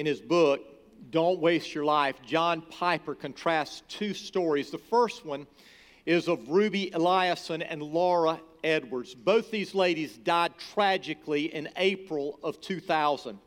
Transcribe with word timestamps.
in 0.00 0.06
his 0.06 0.22
book, 0.22 0.62
Don't 1.10 1.40
Waste 1.40 1.74
Your 1.74 1.84
Life, 1.84 2.16
John 2.24 2.62
Piper 2.62 3.14
contrasts 3.14 3.82
two 3.86 4.14
stories. 4.14 4.70
The 4.70 4.78
first 4.78 5.26
one 5.26 5.46
is 6.06 6.26
of 6.26 6.48
Ruby 6.48 6.90
Eliason 6.94 7.62
and 7.68 7.82
Laura 7.82 8.40
Edwards. 8.64 9.14
Both 9.14 9.50
these 9.50 9.74
ladies 9.74 10.16
died 10.16 10.52
tragically 10.72 11.54
in 11.54 11.68
April 11.76 12.38
of 12.42 12.62
2000. 12.62 13.38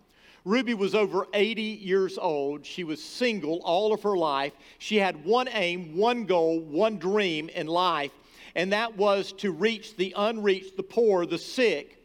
Ruby 0.45 0.75
was 0.75 0.93
over 0.93 1.25
80 1.33 1.63
years 1.63 2.19
old. 2.19 2.67
She 2.67 2.83
was 2.83 3.03
single 3.03 3.59
all 3.63 3.91
of 3.91 4.03
her 4.03 4.15
life. 4.15 4.53
She 4.77 4.97
had 4.97 5.25
one 5.25 5.47
aim, 5.47 5.97
one 5.97 6.25
goal, 6.25 6.59
one 6.59 6.99
dream 6.99 7.49
in 7.49 7.65
life, 7.65 8.11
and 8.53 8.73
that 8.73 8.95
was 8.95 9.31
to 9.37 9.49
reach 9.49 9.97
the 9.97 10.13
unreached, 10.15 10.77
the 10.77 10.83
poor, 10.83 11.25
the 11.25 11.39
sick 11.39 11.97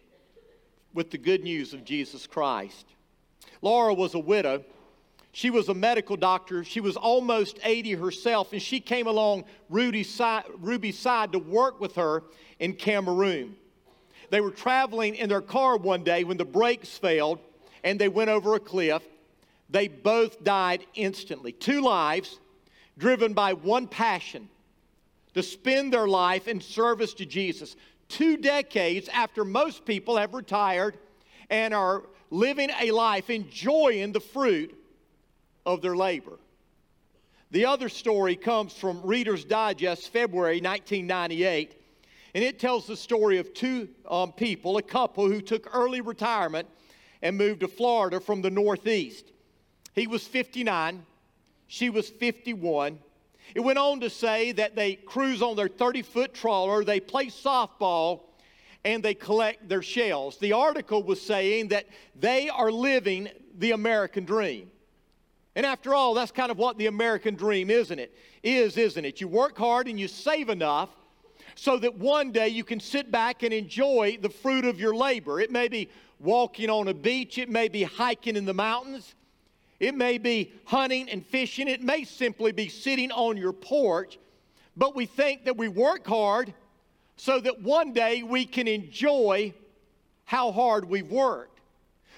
with 0.94 1.10
the 1.10 1.18
good 1.18 1.44
news 1.44 1.74
of 1.74 1.84
Jesus 1.84 2.26
Christ. 2.26 2.86
Laura 3.62 3.94
was 3.94 4.14
a 4.14 4.18
widow. 4.18 4.64
She 5.32 5.50
was 5.50 5.68
a 5.68 5.74
medical 5.74 6.16
doctor. 6.16 6.64
She 6.64 6.80
was 6.80 6.96
almost 6.96 7.58
80 7.62 7.92
herself, 7.92 8.52
and 8.52 8.62
she 8.62 8.80
came 8.80 9.06
along 9.06 9.44
Rudy's 9.68 10.12
side, 10.12 10.44
Ruby's 10.58 10.98
side 10.98 11.32
to 11.32 11.38
work 11.38 11.80
with 11.80 11.94
her 11.96 12.24
in 12.58 12.74
Cameroon. 12.74 13.56
They 14.30 14.40
were 14.40 14.50
traveling 14.50 15.14
in 15.14 15.28
their 15.28 15.40
car 15.40 15.76
one 15.76 16.04
day 16.04 16.24
when 16.24 16.36
the 16.36 16.44
brakes 16.44 16.98
failed 16.98 17.38
and 17.84 17.98
they 17.98 18.08
went 18.08 18.30
over 18.30 18.54
a 18.54 18.60
cliff. 18.60 19.02
They 19.70 19.88
both 19.88 20.42
died 20.44 20.84
instantly. 20.94 21.52
Two 21.52 21.80
lives 21.80 22.38
driven 22.98 23.32
by 23.32 23.52
one 23.52 23.86
passion 23.86 24.48
to 25.34 25.42
spend 25.42 25.92
their 25.92 26.08
life 26.08 26.48
in 26.48 26.60
service 26.60 27.14
to 27.14 27.26
Jesus. 27.26 27.76
Two 28.08 28.36
decades 28.36 29.08
after 29.08 29.44
most 29.44 29.84
people 29.84 30.16
have 30.16 30.34
retired 30.34 30.98
and 31.50 31.72
are 31.72 32.04
living 32.30 32.70
a 32.80 32.90
life 32.90 33.30
enjoying 33.30 34.12
the 34.12 34.20
fruit 34.20 34.74
of 35.64 35.82
their 35.82 35.96
labor. 35.96 36.38
The 37.50 37.64
other 37.64 37.88
story 37.88 38.36
comes 38.36 38.74
from 38.74 39.00
Reader's 39.02 39.44
Digest, 39.44 40.12
February 40.12 40.60
1998, 40.60 41.74
and 42.34 42.44
it 42.44 42.58
tells 42.58 42.86
the 42.86 42.96
story 42.96 43.38
of 43.38 43.54
two 43.54 43.88
um, 44.10 44.32
people, 44.32 44.76
a 44.76 44.82
couple 44.82 45.26
who 45.26 45.40
took 45.40 45.74
early 45.74 46.02
retirement 46.02 46.68
and 47.22 47.38
moved 47.38 47.60
to 47.60 47.68
Florida 47.68 48.20
from 48.20 48.42
the 48.42 48.50
Northeast. 48.50 49.32
He 49.94 50.06
was 50.06 50.26
59, 50.26 51.04
she 51.66 51.90
was 51.90 52.08
51. 52.08 52.98
It 53.54 53.60
went 53.60 53.78
on 53.78 54.00
to 54.00 54.10
say 54.10 54.52
that 54.52 54.76
they 54.76 54.94
cruise 54.94 55.40
on 55.40 55.56
their 55.56 55.68
30 55.68 56.02
foot 56.02 56.34
trawler, 56.34 56.84
they 56.84 57.00
play 57.00 57.26
softball, 57.26 58.20
and 58.84 59.02
they 59.02 59.14
collect 59.14 59.68
their 59.68 59.82
shells. 59.82 60.38
The 60.38 60.52
article 60.52 61.02
was 61.02 61.20
saying 61.20 61.68
that 61.68 61.86
they 62.18 62.48
are 62.48 62.70
living 62.70 63.28
the 63.58 63.72
American 63.72 64.24
dream. 64.24 64.70
And 65.56 65.66
after 65.66 65.94
all, 65.94 66.14
that's 66.14 66.30
kind 66.30 66.50
of 66.50 66.58
what 66.58 66.78
the 66.78 66.86
American 66.86 67.34
dream, 67.34 67.70
isn't 67.70 67.98
it? 67.98 68.14
Is, 68.42 68.76
isn't 68.76 69.04
it? 69.04 69.20
You 69.20 69.28
work 69.28 69.58
hard 69.58 69.88
and 69.88 69.98
you 69.98 70.06
save 70.06 70.48
enough 70.48 70.90
so 71.56 71.76
that 71.78 71.96
one 71.96 72.30
day 72.30 72.48
you 72.48 72.62
can 72.62 72.78
sit 72.78 73.10
back 73.10 73.42
and 73.42 73.52
enjoy 73.52 74.16
the 74.20 74.28
fruit 74.28 74.64
of 74.64 74.78
your 74.78 74.94
labor. 74.94 75.40
It 75.40 75.50
may 75.50 75.66
be 75.66 75.88
walking 76.20 76.70
on 76.70 76.86
a 76.88 76.94
beach, 76.94 77.38
it 77.38 77.48
may 77.48 77.68
be 77.68 77.82
hiking 77.82 78.36
in 78.36 78.44
the 78.44 78.54
mountains, 78.54 79.14
it 79.80 79.94
may 79.94 80.18
be 80.18 80.52
hunting 80.64 81.08
and 81.08 81.24
fishing, 81.24 81.68
it 81.68 81.82
may 81.82 82.04
simply 82.04 82.52
be 82.52 82.68
sitting 82.68 83.10
on 83.10 83.36
your 83.36 83.52
porch. 83.52 84.18
But 84.76 84.94
we 84.94 85.06
think 85.06 85.44
that 85.46 85.56
we 85.56 85.66
work 85.66 86.06
hard 86.06 86.54
so 87.18 87.40
that 87.40 87.60
one 87.60 87.92
day 87.92 88.22
we 88.22 88.46
can 88.46 88.68
enjoy 88.68 89.52
how 90.24 90.52
hard 90.52 90.88
we've 90.88 91.10
worked. 91.10 91.60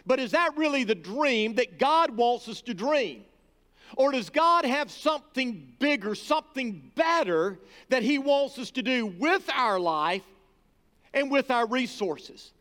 But 0.06 0.20
is 0.20 0.33
that 0.33 0.56
really 0.56 0.84
the 0.84 0.95
dream 0.95 1.55
that 1.55 1.79
God 1.79 2.11
wants 2.17 2.48
us 2.48 2.61
to 2.62 2.75
dream? 2.75 3.25
Or 3.97 4.12
does 4.12 4.31
God 4.31 4.65
have 4.65 4.91
something 4.91 5.75
bigger, 5.78 6.15
something 6.15 6.93
better 6.95 7.59
that 7.88 8.03
He 8.03 8.19
wants 8.19 8.59
us 8.59 8.71
to 8.72 8.83
do 8.83 9.06
with 9.06 9.49
our 9.53 9.81
life 9.81 10.22
and 11.12 11.31
with 11.31 11.50
our 11.50 11.67
resources? 11.67 12.53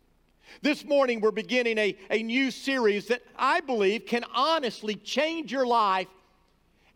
This 0.62 0.84
morning, 0.86 1.22
we're 1.22 1.32
beginning 1.32 1.78
a, 1.78 1.96
a 2.10 2.24
new 2.24 2.52
series 2.52 3.08
that 3.08 3.22
I 3.38 3.60
believe 3.60 4.06
can 4.06 4.24
honestly 4.34 4.96
change 4.96 5.52
your 5.52 5.68
life 5.68 6.08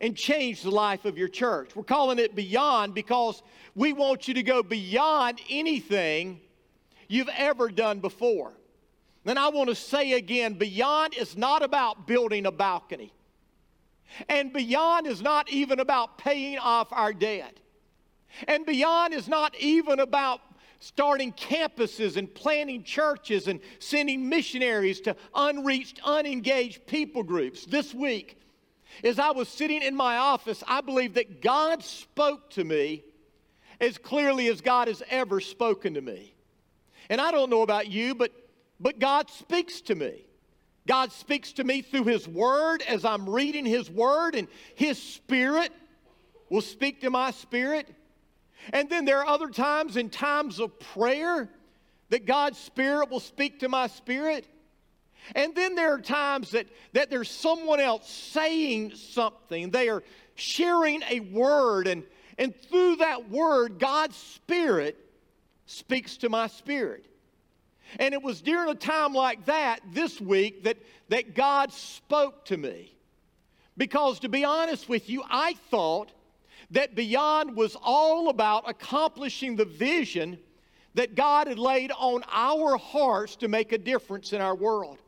and 0.04 0.14
change 0.14 0.60
the 0.60 0.70
life 0.70 1.06
of 1.06 1.16
your 1.16 1.28
church. 1.28 1.74
We're 1.74 1.82
calling 1.82 2.18
it 2.18 2.34
Beyond 2.34 2.92
because 2.92 3.42
we 3.74 3.94
want 3.94 4.28
you 4.28 4.34
to 4.34 4.42
go 4.42 4.62
beyond 4.62 5.40
anything 5.48 6.42
you've 7.08 7.30
ever 7.34 7.70
done 7.70 8.00
before. 8.00 8.52
Then 9.24 9.38
I 9.38 9.48
want 9.48 9.70
to 9.70 9.74
say 9.74 10.12
again 10.12 10.54
Beyond 10.54 11.14
is 11.14 11.38
not 11.38 11.62
about 11.62 12.06
building 12.06 12.44
a 12.44 12.52
balcony, 12.52 13.14
and 14.28 14.52
Beyond 14.52 15.06
is 15.06 15.22
not 15.22 15.48
even 15.48 15.80
about 15.80 16.18
paying 16.18 16.58
off 16.58 16.92
our 16.92 17.14
debt. 17.14 17.58
And 18.46 18.66
beyond 18.66 19.14
is 19.14 19.28
not 19.28 19.54
even 19.60 20.00
about 20.00 20.40
starting 20.80 21.32
campuses 21.34 22.16
and 22.16 22.34
planting 22.34 22.82
churches 22.82 23.46
and 23.46 23.60
sending 23.78 24.28
missionaries 24.28 25.00
to 25.02 25.14
unreached, 25.36 26.00
unengaged 26.04 26.84
people 26.84 27.22
groups. 27.22 27.64
This 27.64 27.94
week, 27.94 28.40
as 29.02 29.18
I 29.18 29.30
was 29.32 29.48
sitting 29.48 29.82
in 29.82 29.94
my 29.94 30.18
office, 30.18 30.62
I 30.66 30.80
believe 30.80 31.14
that 31.14 31.42
God 31.42 31.82
spoke 31.82 32.50
to 32.50 32.64
me 32.64 33.02
as 33.80 33.98
clearly 33.98 34.48
as 34.48 34.60
God 34.60 34.88
has 34.88 35.02
ever 35.10 35.40
spoken 35.40 35.94
to 35.94 36.00
me. 36.00 36.34
And 37.08 37.20
I 37.20 37.30
don't 37.30 37.50
know 37.50 37.62
about 37.62 37.88
you, 37.88 38.14
but, 38.14 38.32
but 38.80 38.98
God 38.98 39.30
speaks 39.30 39.80
to 39.82 39.94
me. 39.94 40.24
God 40.86 41.12
speaks 41.12 41.52
to 41.54 41.64
me 41.64 41.82
through 41.82 42.04
His 42.04 42.28
Word 42.28 42.82
as 42.82 43.04
I'm 43.04 43.28
reading 43.28 43.64
His 43.64 43.90
Word, 43.90 44.34
and 44.34 44.48
His 44.74 45.02
Spirit 45.02 45.72
will 46.50 46.60
speak 46.60 47.00
to 47.00 47.10
my 47.10 47.30
spirit. 47.30 47.88
And 48.72 48.88
then 48.88 49.04
there 49.04 49.18
are 49.18 49.26
other 49.26 49.48
times 49.48 49.96
in 49.96 50.10
times 50.10 50.60
of 50.60 50.78
prayer 50.78 51.50
that 52.10 52.26
God's 52.26 52.58
Spirit 52.58 53.10
will 53.10 53.20
speak 53.20 53.60
to 53.60 53.68
my 53.68 53.86
spirit. 53.86 54.46
And 55.34 55.54
then 55.54 55.74
there 55.74 55.94
are 55.94 56.00
times 56.00 56.50
that, 56.50 56.66
that 56.92 57.10
there's 57.10 57.30
someone 57.30 57.80
else 57.80 58.10
saying 58.10 58.94
something. 58.94 59.70
They 59.70 59.88
are 59.88 60.02
sharing 60.34 61.02
a 61.08 61.20
word, 61.20 61.86
and, 61.86 62.04
and 62.38 62.54
through 62.54 62.96
that 62.96 63.30
word, 63.30 63.78
God's 63.78 64.16
Spirit 64.16 64.98
speaks 65.66 66.18
to 66.18 66.28
my 66.28 66.46
spirit. 66.46 67.06
And 67.98 68.12
it 68.12 68.22
was 68.22 68.42
during 68.42 68.70
a 68.70 68.74
time 68.74 69.14
like 69.14 69.46
that 69.46 69.80
this 69.92 70.20
week 70.20 70.64
that, 70.64 70.78
that 71.08 71.34
God 71.34 71.72
spoke 71.72 72.44
to 72.46 72.56
me. 72.56 72.94
Because 73.76 74.20
to 74.20 74.28
be 74.28 74.44
honest 74.44 74.88
with 74.88 75.08
you, 75.08 75.22
I 75.28 75.54
thought 75.70 76.12
that 76.70 76.94
Beyond 76.94 77.56
was 77.56 77.76
all 77.82 78.28
about 78.28 78.68
accomplishing 78.68 79.56
the 79.56 79.64
vision 79.64 80.38
that 80.94 81.14
God 81.14 81.46
had 81.46 81.58
laid 81.58 81.92
on 81.92 82.22
our 82.30 82.76
hearts 82.76 83.36
to 83.36 83.48
make 83.48 83.72
a 83.72 83.78
difference 83.78 84.32
in 84.32 84.40
our 84.40 84.54
world. 84.54 84.98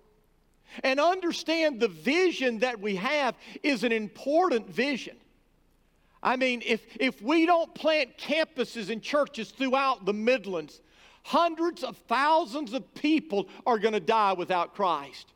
And 0.82 1.00
understand 1.00 1.80
the 1.80 1.88
vision 1.88 2.58
that 2.60 2.80
we 2.80 2.96
have 2.96 3.34
is 3.62 3.84
an 3.84 3.92
important 3.92 4.68
vision. 4.68 5.16
I 6.22 6.36
mean, 6.36 6.62
if, 6.64 6.84
if 6.98 7.22
we 7.22 7.46
don't 7.46 7.72
plant 7.74 8.18
campuses 8.18 8.90
and 8.90 9.02
churches 9.02 9.50
throughout 9.50 10.04
the 10.04 10.12
Midlands, 10.12 10.80
hundreds 11.22 11.84
of 11.84 11.96
thousands 12.08 12.72
of 12.72 12.94
people 12.94 13.48
are 13.64 13.78
going 13.78 13.94
to 13.94 14.00
die 14.00 14.32
without 14.32 14.74
Christ. 14.74 15.32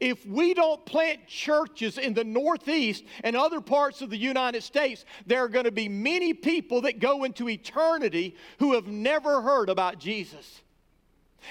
If 0.00 0.24
we 0.26 0.54
don't 0.54 0.84
plant 0.86 1.26
churches 1.26 1.98
in 1.98 2.14
the 2.14 2.24
Northeast 2.24 3.04
and 3.22 3.36
other 3.36 3.60
parts 3.60 4.00
of 4.00 4.10
the 4.10 4.16
United 4.16 4.62
States, 4.62 5.04
there 5.26 5.44
are 5.44 5.48
going 5.48 5.66
to 5.66 5.72
be 5.72 5.88
many 5.88 6.32
people 6.32 6.80
that 6.82 7.00
go 7.00 7.24
into 7.24 7.48
eternity 7.48 8.34
who 8.58 8.72
have 8.72 8.86
never 8.86 9.42
heard 9.42 9.68
about 9.68 9.98
Jesus. 9.98 10.62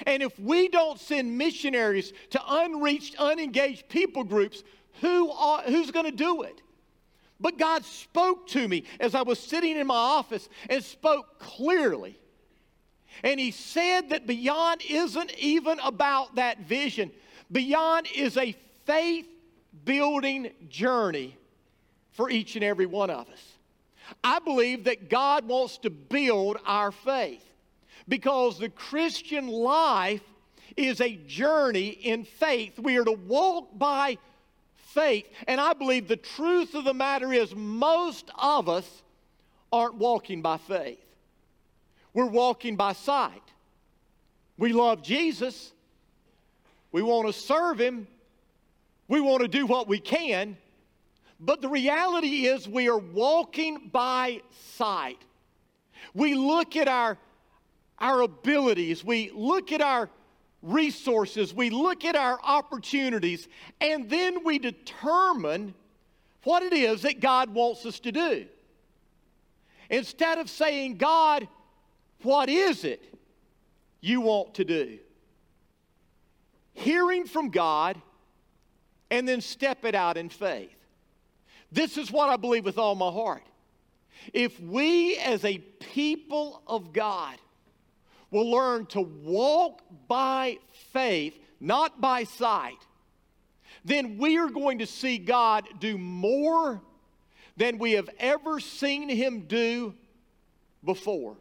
And 0.06 0.22
if 0.22 0.38
we 0.38 0.68
don't 0.68 0.98
send 0.98 1.36
missionaries 1.36 2.12
to 2.30 2.40
unreached, 2.46 3.16
unengaged 3.18 3.88
people 3.88 4.24
groups, 4.24 4.62
who 5.00 5.30
are, 5.30 5.62
who's 5.62 5.90
going 5.90 6.06
to 6.06 6.12
do 6.12 6.42
it? 6.42 6.62
But 7.40 7.58
God 7.58 7.84
spoke 7.84 8.46
to 8.48 8.66
me 8.66 8.84
as 9.00 9.14
I 9.14 9.22
was 9.22 9.38
sitting 9.38 9.76
in 9.76 9.86
my 9.86 9.94
office 9.94 10.48
and 10.68 10.82
spoke 10.82 11.38
clearly. 11.38 12.18
And 13.22 13.38
He 13.38 13.50
said 13.50 14.10
that 14.10 14.26
beyond 14.26 14.82
isn't 14.88 15.36
even 15.38 15.78
about 15.80 16.36
that 16.36 16.60
vision. 16.60 17.10
Beyond 17.50 18.08
is 18.14 18.36
a 18.36 18.56
faith 18.84 19.26
building 19.84 20.50
journey 20.68 21.36
for 22.12 22.30
each 22.30 22.54
and 22.54 22.64
every 22.64 22.86
one 22.86 23.10
of 23.10 23.28
us. 23.28 23.52
I 24.22 24.38
believe 24.38 24.84
that 24.84 25.08
God 25.08 25.46
wants 25.46 25.78
to 25.78 25.90
build 25.90 26.58
our 26.64 26.92
faith 26.92 27.44
because 28.08 28.58
the 28.58 28.68
Christian 28.68 29.48
life 29.48 30.22
is 30.76 31.00
a 31.00 31.16
journey 31.26 31.88
in 31.88 32.24
faith. 32.24 32.78
We 32.78 32.96
are 32.96 33.04
to 33.04 33.12
walk 33.12 33.78
by 33.78 34.18
faith. 34.76 35.26
And 35.46 35.60
I 35.60 35.72
believe 35.72 36.08
the 36.08 36.16
truth 36.16 36.74
of 36.74 36.84
the 36.84 36.94
matter 36.94 37.32
is, 37.32 37.54
most 37.54 38.30
of 38.38 38.68
us 38.68 39.02
aren't 39.72 39.96
walking 39.96 40.42
by 40.42 40.56
faith, 40.56 41.04
we're 42.12 42.26
walking 42.26 42.76
by 42.76 42.92
sight. 42.92 43.42
We 44.56 44.72
love 44.72 45.02
Jesus, 45.02 45.72
we 46.92 47.02
want 47.02 47.26
to 47.26 47.32
serve 47.32 47.80
Him, 47.80 48.06
We 49.08 49.20
want 49.20 49.42
to 49.42 49.48
do 49.48 49.66
what 49.66 49.86
we 49.86 49.98
can, 49.98 50.56
but 51.38 51.60
the 51.60 51.68
reality 51.68 52.46
is 52.46 52.68
we 52.68 52.88
are 52.88 52.98
walking 52.98 53.90
by 53.92 54.40
sight. 54.76 55.18
We 56.14 56.34
look 56.34 56.76
at 56.76 56.88
our, 56.88 57.18
our 57.98 58.22
abilities, 58.22 59.04
we 59.04 59.30
look 59.34 59.72
at 59.72 59.80
our 59.80 60.10
resources, 60.62 61.54
we 61.54 61.70
look 61.70 62.04
at 62.04 62.16
our 62.16 62.38
opportunities, 62.42 63.48
and 63.80 64.08
then 64.08 64.44
we 64.44 64.58
determine 64.58 65.74
what 66.42 66.62
it 66.62 66.72
is 66.72 67.02
that 67.02 67.20
God 67.20 67.50
wants 67.50 67.84
us 67.86 68.00
to 68.00 68.12
do. 68.12 68.46
Instead 69.90 70.38
of 70.38 70.48
saying, 70.48 70.96
God, 70.96 71.46
what 72.22 72.48
is 72.48 72.84
it 72.84 73.02
you 74.00 74.22
want 74.22 74.54
to 74.54 74.64
do? 74.64 74.98
Hearing 76.72 77.26
from 77.26 77.50
God 77.50 78.00
and 79.10 79.28
then 79.28 79.40
step 79.40 79.84
it 79.84 79.94
out 79.94 80.16
in 80.16 80.28
faith. 80.28 80.74
This 81.70 81.98
is 81.98 82.10
what 82.10 82.28
I 82.28 82.36
believe 82.36 82.64
with 82.64 82.78
all 82.78 82.94
my 82.94 83.10
heart. 83.10 83.42
If 84.32 84.58
we 84.60 85.16
as 85.18 85.44
a 85.44 85.58
people 85.58 86.62
of 86.66 86.92
God 86.92 87.36
will 88.30 88.50
learn 88.50 88.86
to 88.86 89.00
walk 89.00 89.82
by 90.08 90.58
faith, 90.92 91.38
not 91.60 92.00
by 92.00 92.24
sight, 92.24 92.78
then 93.84 94.18
we 94.18 94.38
are 94.38 94.48
going 94.48 94.78
to 94.78 94.86
see 94.86 95.18
God 95.18 95.68
do 95.78 95.98
more 95.98 96.80
than 97.56 97.78
we 97.78 97.92
have 97.92 98.08
ever 98.18 98.58
seen 98.58 99.08
Him 99.08 99.40
do 99.40 99.94
before. 100.82 101.36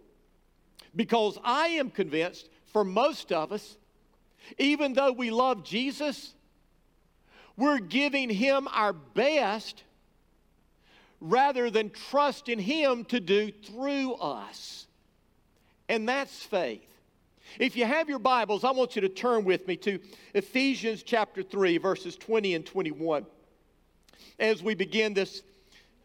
Because 0.95 1.38
I 1.44 1.68
am 1.69 1.89
convinced, 1.89 2.50
for 2.65 2.83
most 2.83 3.31
of 3.31 3.51
us, 3.51 3.77
even 4.57 4.94
though 4.94 5.12
we 5.12 5.31
love 5.31 5.63
Jesus, 5.63 6.33
we're 7.56 7.79
giving 7.79 8.29
Him 8.29 8.68
our 8.71 8.94
best 8.94 9.83
rather 11.19 11.69
than 11.69 11.89
trust 11.89 12.50
in 12.50 12.59
Him 12.59 13.06
to 13.06 13.19
do 13.19 13.51
through 13.51 14.15
us. 14.15 14.88
And 15.89 16.07
that's 16.07 16.44
faith. 16.44 16.88
If 17.59 17.75
you 17.75 17.85
have 17.85 18.09
your 18.09 18.19
Bibles, 18.19 18.63
I 18.63 18.71
want 18.71 18.95
you 18.95 19.01
to 19.01 19.09
turn 19.09 19.44
with 19.44 19.68
me 19.68 19.75
to 19.77 20.00
Ephesians 20.33 21.03
chapter 21.03 21.44
3, 21.44 21.77
verses 21.77 22.15
20 22.15 22.56
and 22.56 22.65
21, 22.65 23.25
as 24.39 24.63
we 24.63 24.75
begin 24.75 25.13
this, 25.13 25.44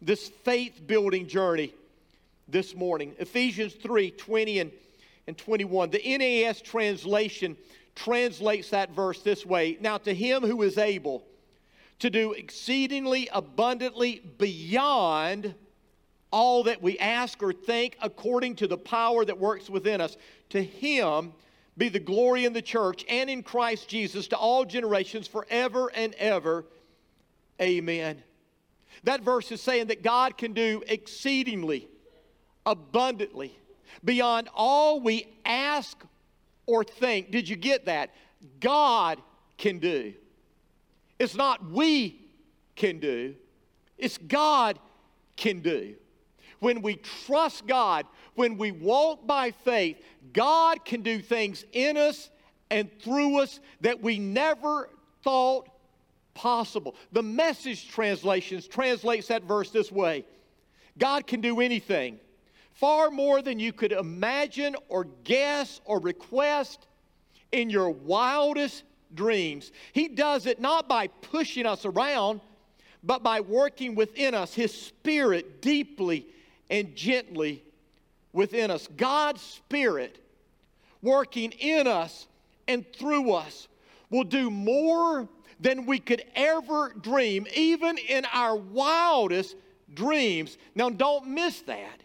this 0.03 0.29
faith 0.29 0.87
building 0.87 1.27
journey 1.29 1.73
this 2.49 2.75
morning. 2.75 3.15
Ephesians 3.19 3.75
3, 3.75 4.11
20 4.11 4.59
and, 4.59 4.73
and 5.27 5.39
21. 5.39 5.91
The 5.91 6.19
NAS 6.19 6.61
translation 6.61 7.57
translates 7.95 8.71
that 8.71 8.91
verse 8.91 9.23
this 9.23 9.47
way 9.47 9.79
Now, 9.81 9.99
to 9.99 10.15
him 10.15 10.43
who 10.43 10.63
is 10.63 10.77
able 10.77 11.25
to 12.01 12.11
do 12.11 12.33
exceedingly 12.33 13.29
abundantly 13.33 14.23
beyond 14.39 15.55
all 16.31 16.65
that 16.65 16.83
we 16.83 16.99
ask 16.99 17.43
or 17.43 17.53
think 17.53 17.97
according 18.03 18.57
to 18.57 18.67
the 18.67 18.77
power 18.77 19.25
that 19.25 19.39
works 19.39 19.71
within 19.71 20.01
us. 20.01 20.17
To 20.51 20.63
him 20.63 21.33
be 21.77 21.89
the 21.89 22.01
glory 22.01 22.45
in 22.45 22.53
the 22.53 22.63
church 22.63 23.05
and 23.09 23.31
in 23.31 23.43
Christ 23.43 23.89
Jesus 23.89 24.29
to 24.29 24.37
all 24.37 24.65
generations 24.65 25.29
forever 25.29 25.91
and 25.95 26.15
ever. 26.15 26.65
Amen. 27.61 28.23
That 29.05 29.23
verse 29.23 29.53
is 29.53 29.61
saying 29.61 29.87
that 29.87 30.03
God 30.03 30.37
can 30.37 30.53
do 30.53 30.83
exceedingly, 30.89 31.89
abundantly, 32.67 33.57
beyond 34.05 34.49
all 34.55 35.01
we 35.01 35.27
ask 35.45 36.03
or 36.67 36.85
think. 36.85 37.31
Did 37.31 37.49
you 37.49 37.57
get 37.57 37.87
that? 37.87 38.11
God 38.61 39.21
can 39.57 39.79
do. 39.79 40.15
It's 41.19 41.35
not 41.35 41.71
we 41.71 42.21
can 42.77 43.01
do, 43.01 43.35
it's 43.97 44.19
God 44.19 44.79
can 45.37 45.61
do. 45.61 45.95
When 46.61 46.83
we 46.83 46.97
trust 47.27 47.67
God, 47.67 48.07
when 48.35 48.57
we 48.59 48.73
walk 48.73 49.27
by 49.27 49.51
faith, 49.51 50.03
God 50.33 50.85
can 50.85 51.03
do 51.03 51.21
things 51.21 51.65
in 51.73 51.97
us 51.97 52.31
and 52.71 52.91
through 53.01 53.41
us 53.41 53.61
that 53.81 54.03
we 54.03 54.19
never 54.19 54.91
thought 55.23 55.69
possible. 56.35 56.95
The 57.13 57.23
message 57.23 57.89
translations 57.89 58.67
translates 58.67 59.29
that 59.29 59.43
verse 59.43 59.71
this 59.71 59.91
way 59.91 60.25
God 60.97 61.27
can 61.27 61.41
do 61.41 61.61
anything, 61.61 62.19
far 62.73 63.11
more 63.11 63.43
than 63.43 63.59
you 63.59 63.73
could 63.73 63.93
imagine 63.93 64.77
or 64.89 65.05
guess 65.25 65.81
or 65.85 66.01
request 66.01 66.87
in 67.53 67.71
your 67.71 67.91
wildest 67.91 68.85
dreams. 69.15 69.73
He 69.93 70.09
does 70.09 70.47
it 70.47 70.61
not 70.61 70.89
by 70.89 71.07
pushing 71.07 71.67
us 71.67 71.85
around, 71.85 72.41
but 73.03 73.23
by 73.23 73.41
working 73.41 73.95
within 73.95 74.35
us, 74.35 74.55
His 74.55 74.73
Spirit 74.73 75.63
deeply 75.63 76.27
and 76.71 76.95
gently 76.95 77.63
within 78.33 78.71
us. 78.71 78.89
God's 78.97 79.43
Spirit 79.43 80.23
working 81.03 81.53
in 81.53 81.87
us 81.87 82.27
and 82.67 82.85
through 82.93 83.33
us 83.33 83.69
will 84.11 84.25
do 84.25 84.51
more 84.51 85.29
than 85.61 85.87
we 85.87 85.99
could 85.99 86.23
ever 86.35 86.95
dream, 87.01 87.47
even 87.55 87.99
in 87.99 88.25
our 88.33 88.57
wildest 88.57 89.57
dreams. 89.95 90.57
Now, 90.75 90.91
don't 90.91 91.29
miss 91.29 91.63
that. 91.63 92.03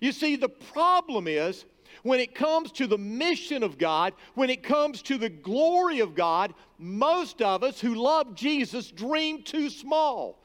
You 0.00 0.12
see, 0.12 0.36
the 0.36 0.48
problem 0.48 1.26
is 1.26 1.64
when 2.02 2.20
it 2.20 2.34
comes 2.34 2.72
to 2.72 2.86
the 2.86 2.98
mission 2.98 3.62
of 3.62 3.78
God, 3.78 4.14
when 4.34 4.50
it 4.50 4.62
comes 4.62 5.02
to 5.02 5.18
the 5.18 5.28
glory 5.28 6.00
of 6.00 6.14
God, 6.14 6.54
most 6.78 7.42
of 7.42 7.62
us 7.62 7.80
who 7.80 7.94
love 7.94 8.34
Jesus 8.34 8.90
dream 8.90 9.42
too 9.42 9.68
small. 9.68 10.42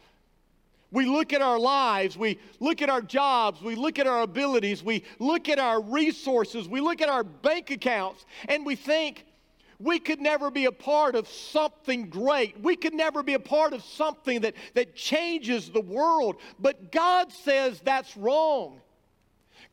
We 0.92 1.06
look 1.06 1.34
at 1.34 1.42
our 1.42 1.60
lives, 1.60 2.18
we 2.18 2.40
look 2.60 2.82
at 2.82 2.90
our 2.90 3.02
jobs, 3.02 3.62
we 3.62 3.76
look 3.76 4.00
at 4.00 4.08
our 4.08 4.22
abilities, 4.22 4.84
we 4.84 5.04
look 5.20 5.50
at 5.50 5.60
our 5.60 5.82
resources, 5.82 6.68
we 6.68 6.80
look 6.80 7.02
at 7.02 7.10
our 7.10 7.24
bank 7.24 7.72
accounts, 7.72 8.26
and 8.48 8.66
we 8.66 8.76
think 8.76 9.26
we 9.80 10.00
could 10.00 10.22
never 10.22 10.50
be 10.50 10.66
a 10.66 10.72
part 10.72 11.16
of 11.16 11.28
something 11.28 12.10
great. 12.10 12.60
We 12.62 12.76
could 12.76 12.94
never 12.94 13.24
be 13.24 13.34
a 13.34 13.40
part 13.40 13.74
of 13.74 13.84
something 13.84 14.42
that, 14.42 14.56
that 14.74 14.96
changes 14.96 15.70
the 15.70 15.82
world. 15.82 16.38
But 16.60 16.92
God 16.92 17.32
says 17.32 17.82
that's 17.84 18.16
wrong. 18.16 18.80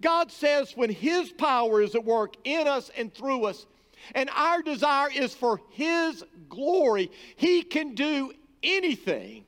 God 0.00 0.32
says 0.32 0.72
when 0.76 0.90
His 0.90 1.30
power 1.30 1.80
is 1.80 1.94
at 1.94 2.04
work 2.04 2.34
in 2.44 2.66
us 2.66 2.90
and 2.96 3.14
through 3.14 3.44
us, 3.44 3.66
and 4.14 4.28
our 4.34 4.62
desire 4.62 5.10
is 5.14 5.34
for 5.34 5.60
His 5.70 6.24
glory, 6.48 7.10
He 7.36 7.62
can 7.62 7.94
do 7.94 8.32
anything 8.62 9.44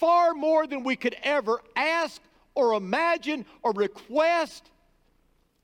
far 0.00 0.32
more 0.32 0.66
than 0.66 0.82
we 0.82 0.96
could 0.96 1.14
ever 1.22 1.60
ask 1.76 2.22
or 2.54 2.72
imagine 2.72 3.44
or 3.62 3.72
request, 3.72 4.70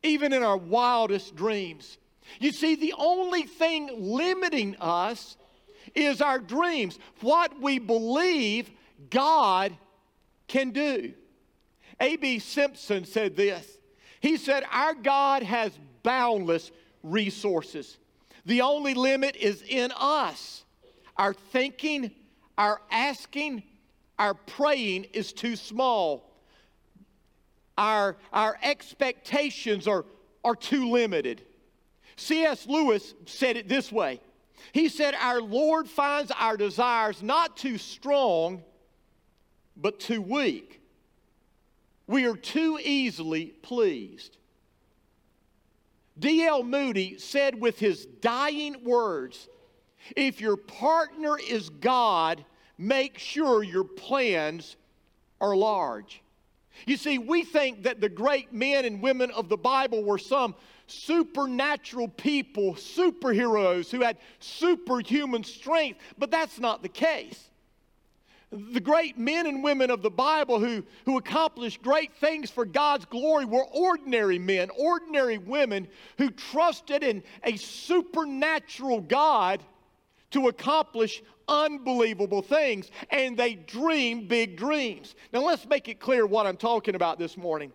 even 0.03 0.35
in 0.35 0.43
our 0.43 0.59
wildest 0.59 1.35
dreams. 1.35 1.97
You 2.39 2.53
see, 2.53 2.75
the 2.75 2.95
only 2.99 3.45
thing 3.45 3.89
limiting 3.97 4.77
us 4.77 5.39
is 5.95 6.21
our 6.21 6.39
dreams, 6.39 6.99
what 7.23 7.59
we 7.61 7.79
believe 7.79 8.71
God 9.09 9.75
can 10.49 10.71
do. 10.71 11.15
A.B. 11.99 12.39
Simpson 12.39 13.07
said 13.07 13.37
this 13.37 13.79
he 14.21 14.37
said, 14.37 14.65
Our 14.71 14.95
God 14.95 15.43
has 15.45 15.73
boundless 16.03 16.71
resources. 17.03 17.97
The 18.45 18.61
only 18.61 18.93
limit 18.93 19.37
is 19.37 19.63
in 19.67 19.93
us. 19.97 20.65
Our 21.17 21.33
thinking, 21.33 22.11
our 22.59 22.81
asking, 22.91 23.63
our 24.19 24.35
praying 24.35 25.05
is 25.13 25.33
too 25.33 25.57
small. 25.57 26.31
Our, 27.77 28.17
our 28.33 28.59
expectations 28.63 29.87
are, 29.87 30.05
are 30.45 30.57
too 30.57 30.91
limited. 30.91 31.43
C.S. 32.17 32.67
Lewis 32.67 33.15
said 33.27 33.57
it 33.57 33.69
this 33.69 33.93
way 33.93 34.21
He 34.73 34.89
said, 34.89 35.15
Our 35.15 35.41
Lord 35.41 35.89
finds 35.89 36.33
our 36.33 36.57
desires 36.57 37.23
not 37.23 37.57
too 37.57 37.79
strong, 37.79 38.63
but 39.77 40.01
too 40.01 40.23
weak. 40.23 40.81
We 42.07 42.27
are 42.27 42.37
too 42.37 42.79
easily 42.83 43.47
pleased. 43.47 44.39
D.L. 46.19 46.63
Moody 46.63 47.19
said 47.19 47.61
with 47.61 47.79
his 47.79 48.07
dying 48.07 48.85
words 48.85 49.49
if 50.15 50.41
your 50.41 50.57
partner 50.57 51.37
is 51.39 51.69
God, 51.69 52.45
make 52.79 53.19
sure 53.19 53.63
your 53.63 53.85
plans 53.85 54.77
are 55.41 55.57
large. 55.57 56.23
You 56.85 56.97
see, 56.97 57.19
we 57.19 57.43
think 57.43 57.85
that 57.85 58.01
the 58.01 58.09
great 58.09 58.53
men 58.53 58.85
and 58.85 59.03
women 59.03 59.31
of 59.31 59.49
the 59.49 59.57
Bible 59.57 60.05
were 60.05 60.19
some 60.19 60.55
supernatural 60.87 62.09
people, 62.09 62.75
superheroes 62.75 63.91
who 63.91 64.03
had 64.03 64.19
superhuman 64.41 65.43
strength, 65.43 66.01
but 66.19 66.31
that's 66.31 66.59
not 66.59 66.83
the 66.83 66.89
case. 66.89 67.51
The 68.53 68.81
great 68.81 69.19
men 69.19 69.47
and 69.47 69.65
women 69.65 69.91
of 69.91 70.03
the 70.03 70.11
Bible 70.11 70.61
who, 70.61 70.85
who 71.05 71.19
accomplished 71.19 71.83
great 71.83 72.15
things 72.15 72.49
for 72.49 72.65
God's 72.65 73.05
glory 73.05 73.45
were 73.45 73.65
ordinary 73.65 74.39
men, 74.39 74.71
ordinary 74.79 75.39
women 75.39 75.89
who 76.19 76.31
trusted 76.31 77.03
in 77.03 77.25
a 77.43 77.57
supernatural 77.57 79.01
God 79.01 79.63
to 80.31 80.47
accomplish 80.47 81.23
unbelievable 81.49 82.43
things, 82.43 82.91
and 83.11 83.37
they 83.37 83.55
dream 83.55 84.27
big 84.29 84.57
dreams. 84.57 85.15
Now, 85.33 85.41
let's 85.45 85.67
make 85.67 85.89
it 85.89 86.01
clear 86.01 86.27
what 86.27 86.47
I'm 86.47 86.57
talking 86.57 86.95
about 86.95 87.19
this 87.19 87.37
morning. 87.37 87.73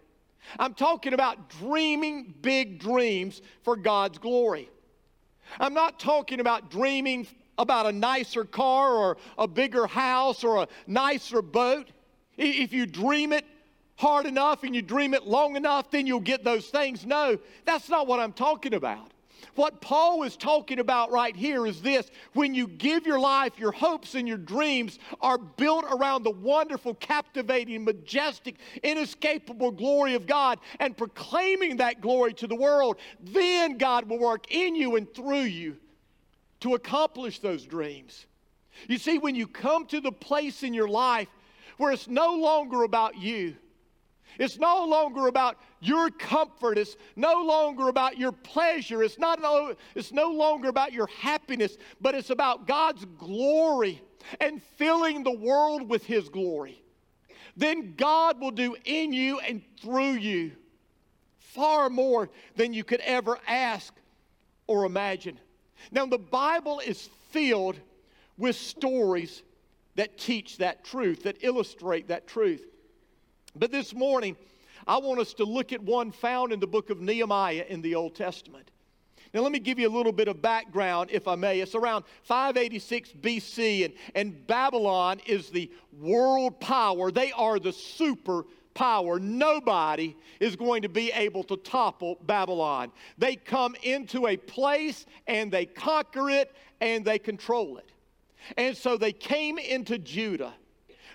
I'm 0.59 0.73
talking 0.73 1.13
about 1.13 1.49
dreaming 1.49 2.33
big 2.41 2.79
dreams 2.79 3.41
for 3.63 3.75
God's 3.75 4.17
glory. 4.17 4.69
I'm 5.59 5.73
not 5.73 5.99
talking 5.99 6.39
about 6.39 6.71
dreaming 6.71 7.27
about 7.57 7.85
a 7.85 7.91
nicer 7.91 8.43
car 8.43 8.93
or 8.93 9.17
a 9.37 9.47
bigger 9.47 9.85
house 9.85 10.43
or 10.43 10.63
a 10.63 10.67
nicer 10.87 11.41
boat. 11.41 11.89
If 12.37 12.73
you 12.73 12.85
dream 12.85 13.33
it 13.33 13.45
hard 13.95 14.25
enough 14.25 14.63
and 14.63 14.75
you 14.75 14.81
dream 14.81 15.13
it 15.13 15.27
long 15.27 15.55
enough, 15.55 15.91
then 15.91 16.07
you'll 16.07 16.21
get 16.21 16.43
those 16.43 16.67
things. 16.67 17.05
No, 17.05 17.37
that's 17.65 17.87
not 17.87 18.07
what 18.07 18.19
I'm 18.19 18.33
talking 18.33 18.73
about. 18.73 19.10
What 19.55 19.81
Paul 19.81 20.23
is 20.23 20.37
talking 20.37 20.79
about 20.79 21.11
right 21.11 21.35
here 21.35 21.65
is 21.65 21.81
this 21.81 22.09
when 22.33 22.53
you 22.53 22.67
give 22.67 23.05
your 23.05 23.19
life, 23.19 23.59
your 23.59 23.71
hopes 23.71 24.15
and 24.15 24.27
your 24.27 24.37
dreams 24.37 24.99
are 25.21 25.37
built 25.37 25.85
around 25.89 26.23
the 26.23 26.31
wonderful, 26.31 26.95
captivating, 26.95 27.83
majestic, 27.83 28.55
inescapable 28.83 29.71
glory 29.71 30.13
of 30.15 30.25
God 30.27 30.59
and 30.79 30.95
proclaiming 30.95 31.77
that 31.77 32.01
glory 32.01 32.33
to 32.35 32.47
the 32.47 32.55
world, 32.55 32.97
then 33.21 33.77
God 33.77 34.07
will 34.09 34.19
work 34.19 34.51
in 34.51 34.75
you 34.75 34.95
and 34.95 35.13
through 35.13 35.41
you 35.41 35.77
to 36.61 36.75
accomplish 36.75 37.39
those 37.39 37.65
dreams. 37.65 38.25
You 38.87 38.97
see, 38.97 39.17
when 39.17 39.35
you 39.35 39.47
come 39.47 39.85
to 39.87 39.99
the 39.99 40.11
place 40.11 40.63
in 40.63 40.73
your 40.73 40.87
life 40.87 41.27
where 41.77 41.91
it's 41.91 42.07
no 42.07 42.35
longer 42.35 42.83
about 42.83 43.17
you, 43.17 43.55
it's 44.39 44.57
no 44.57 44.85
longer 44.85 45.27
about 45.27 45.57
your 45.79 46.09
comfort. 46.09 46.77
It's 46.77 46.95
no 47.15 47.43
longer 47.43 47.89
about 47.89 48.17
your 48.17 48.31
pleasure. 48.31 49.03
It's, 49.03 49.19
not, 49.19 49.39
it's 49.95 50.11
no 50.11 50.31
longer 50.31 50.69
about 50.69 50.93
your 50.93 51.07
happiness, 51.07 51.77
but 51.99 52.15
it's 52.15 52.29
about 52.29 52.67
God's 52.67 53.05
glory 53.17 54.01
and 54.39 54.61
filling 54.77 55.23
the 55.23 55.31
world 55.31 55.89
with 55.89 56.05
His 56.05 56.29
glory. 56.29 56.81
Then 57.57 57.95
God 57.97 58.39
will 58.39 58.51
do 58.51 58.75
in 58.85 59.11
you 59.11 59.39
and 59.39 59.61
through 59.81 60.13
you 60.13 60.51
far 61.39 61.89
more 61.89 62.29
than 62.55 62.73
you 62.73 62.83
could 62.83 63.01
ever 63.01 63.37
ask 63.47 63.93
or 64.67 64.85
imagine. 64.85 65.37
Now, 65.91 66.05
the 66.05 66.17
Bible 66.17 66.79
is 66.79 67.09
filled 67.31 67.77
with 68.37 68.55
stories 68.55 69.43
that 69.95 70.17
teach 70.17 70.57
that 70.57 70.85
truth, 70.85 71.23
that 71.23 71.37
illustrate 71.41 72.07
that 72.07 72.27
truth. 72.27 72.65
But 73.55 73.71
this 73.71 73.93
morning, 73.93 74.35
I 74.87 74.97
want 74.97 75.19
us 75.19 75.33
to 75.35 75.43
look 75.43 75.73
at 75.73 75.81
one 75.81 76.11
found 76.11 76.53
in 76.53 76.59
the 76.59 76.67
book 76.67 76.89
of 76.89 77.01
Nehemiah 77.01 77.65
in 77.67 77.81
the 77.81 77.95
Old 77.95 78.15
Testament. 78.15 78.71
Now, 79.33 79.41
let 79.41 79.51
me 79.51 79.59
give 79.59 79.79
you 79.79 79.87
a 79.87 79.95
little 79.95 80.11
bit 80.11 80.27
of 80.27 80.41
background, 80.41 81.09
if 81.11 81.27
I 81.27 81.35
may. 81.35 81.61
It's 81.61 81.75
around 81.75 82.03
586 82.23 83.13
BC, 83.21 83.85
and, 83.85 83.93
and 84.13 84.47
Babylon 84.47 85.21
is 85.25 85.49
the 85.49 85.71
world 85.99 86.59
power. 86.59 87.11
They 87.11 87.31
are 87.31 87.57
the 87.57 87.71
super 87.71 88.45
power. 88.73 89.19
Nobody 89.19 90.15
is 90.39 90.55
going 90.55 90.81
to 90.81 90.89
be 90.89 91.11
able 91.13 91.43
to 91.45 91.57
topple 91.57 92.17
Babylon. 92.23 92.91
They 93.17 93.35
come 93.35 93.75
into 93.83 94.27
a 94.27 94.35
place 94.35 95.05
and 95.27 95.51
they 95.51 95.65
conquer 95.65 96.29
it 96.29 96.53
and 96.79 97.05
they 97.05 97.19
control 97.19 97.77
it. 97.77 97.91
And 98.57 98.75
so 98.75 98.97
they 98.97 99.13
came 99.13 99.57
into 99.57 99.97
Judah. 99.97 100.53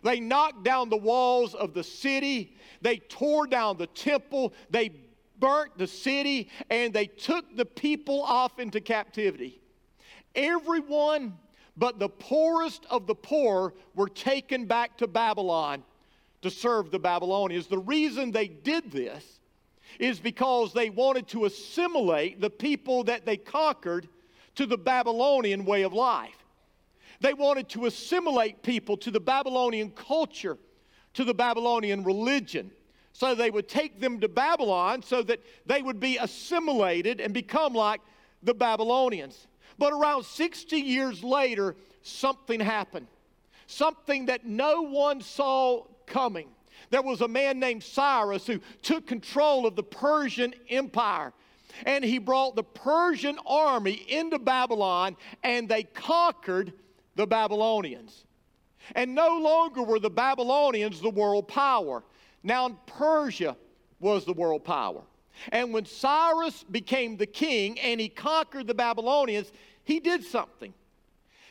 They 0.07 0.21
knocked 0.21 0.63
down 0.63 0.89
the 0.89 0.97
walls 0.97 1.57
of 1.57 1.75
the 1.75 1.83
city. 1.83 2.55
They 2.81 2.99
tore 2.99 3.49
down 3.49 3.77
the 3.77 3.89
temple. 3.89 4.55
They 4.71 4.93
burnt 5.41 5.77
the 5.77 5.89
city 5.89 6.49
and 6.71 6.95
they 6.95 7.07
took 7.07 7.57
the 7.57 7.65
people 7.65 8.23
off 8.23 8.61
into 8.61 8.81
captivity. 8.81 9.61
Everyone 10.37 11.37
but 11.77 11.99
the 11.99 12.09
poorest 12.09 12.87
of 12.89 13.09
the 13.09 13.17
poor 13.17 13.75
were 13.97 14.09
taken 14.09 14.67
back 14.67 14.97
to 14.99 15.09
Babylon 15.09 15.83
to 16.43 16.51
serve 16.53 16.93
the 16.93 17.01
Babylonians. 17.01 17.67
The 17.67 17.79
reason 17.79 18.31
they 18.31 18.47
did 18.47 18.93
this 18.93 19.41
is 19.99 20.21
because 20.21 20.73
they 20.73 20.89
wanted 20.89 21.27
to 21.29 21.47
assimilate 21.47 22.41
the 22.41 22.49
people 22.49 23.03
that 23.05 23.27
they 23.27 23.37
conquered 23.37 24.09
to 24.55 24.67
the 24.67 24.79
Babylonian 24.79 25.65
way 25.65 25.83
of 25.83 25.93
life. 25.93 26.46
They 27.21 27.35
wanted 27.35 27.69
to 27.71 27.87
assimilate 27.87 28.63
people 28.63 28.97
to 28.99 29.11
the 29.11 29.21
Babylonian 29.21 29.91
culture, 29.91 30.59
to 31.15 31.25
the 31.25 31.35
Babylonian 31.35 32.05
religion. 32.05 32.71
So 33.13 33.35
they 33.35 33.51
would 33.51 33.69
take 33.69 34.01
them 34.01 34.21
to 34.21 34.29
Babylon 34.29 35.03
so 35.03 35.23
that 35.23 35.41
they 35.65 35.81
would 35.81 35.99
be 35.99 36.19
assimilated 36.19 37.21
and 37.21 37.33
become 37.33 37.73
like 37.73 38.01
the 38.43 38.53
Babylonians. 38.53 39.47
But 39.79 39.93
around 39.93 40.25
60 40.25 40.77
years 40.77 41.25
later, 41.25 41.77
something 42.03 42.61
happened. 42.61 43.07
Something 43.67 44.27
that 44.27 44.47
no 44.47 44.83
one 44.83 45.21
saw 45.21 45.85
coming. 46.07 46.49
There 46.91 47.03
was 47.03 47.21
a 47.21 47.29
man 47.29 47.59
named 47.59 47.83
Cyrus 47.83 48.47
who 48.47 48.61
took 48.83 49.07
control 49.07 49.67
of 49.67 49.77
the 49.77 49.83
Persian 49.83 50.55
Empire 50.69 51.33
and 51.85 52.05
he 52.05 52.19
brought 52.19 52.57
the 52.57 52.63
Persian 52.63 53.39
army 53.47 54.05
into 54.09 54.39
Babylon 54.39 55.17
and 55.43 55.69
they 55.69 55.83
conquered 55.83 56.73
the 57.17 57.27
Babylonians. 57.27 58.25
And 58.95 59.15
no 59.15 59.39
longer 59.39 59.83
were 59.83 59.99
the 59.99 60.11
Babylonians 60.11 61.01
the 61.01 61.11
world 61.11 61.49
power. 61.49 62.05
Now 62.43 62.69
Persia 62.87 63.57
was 63.99 64.25
the 64.25 64.33
world 64.33 64.65
power. 64.65 65.03
And 65.51 65.73
when 65.73 65.85
Cyrus 65.85 66.65
became 66.71 67.17
the 67.17 67.27
king 67.27 67.79
and 67.81 68.01
he 68.01 68.09
conquered 68.09 68.67
the 68.67 68.75
Babylonians, 68.75 69.53
he 69.85 70.01
did 70.01 70.23
something. 70.25 70.73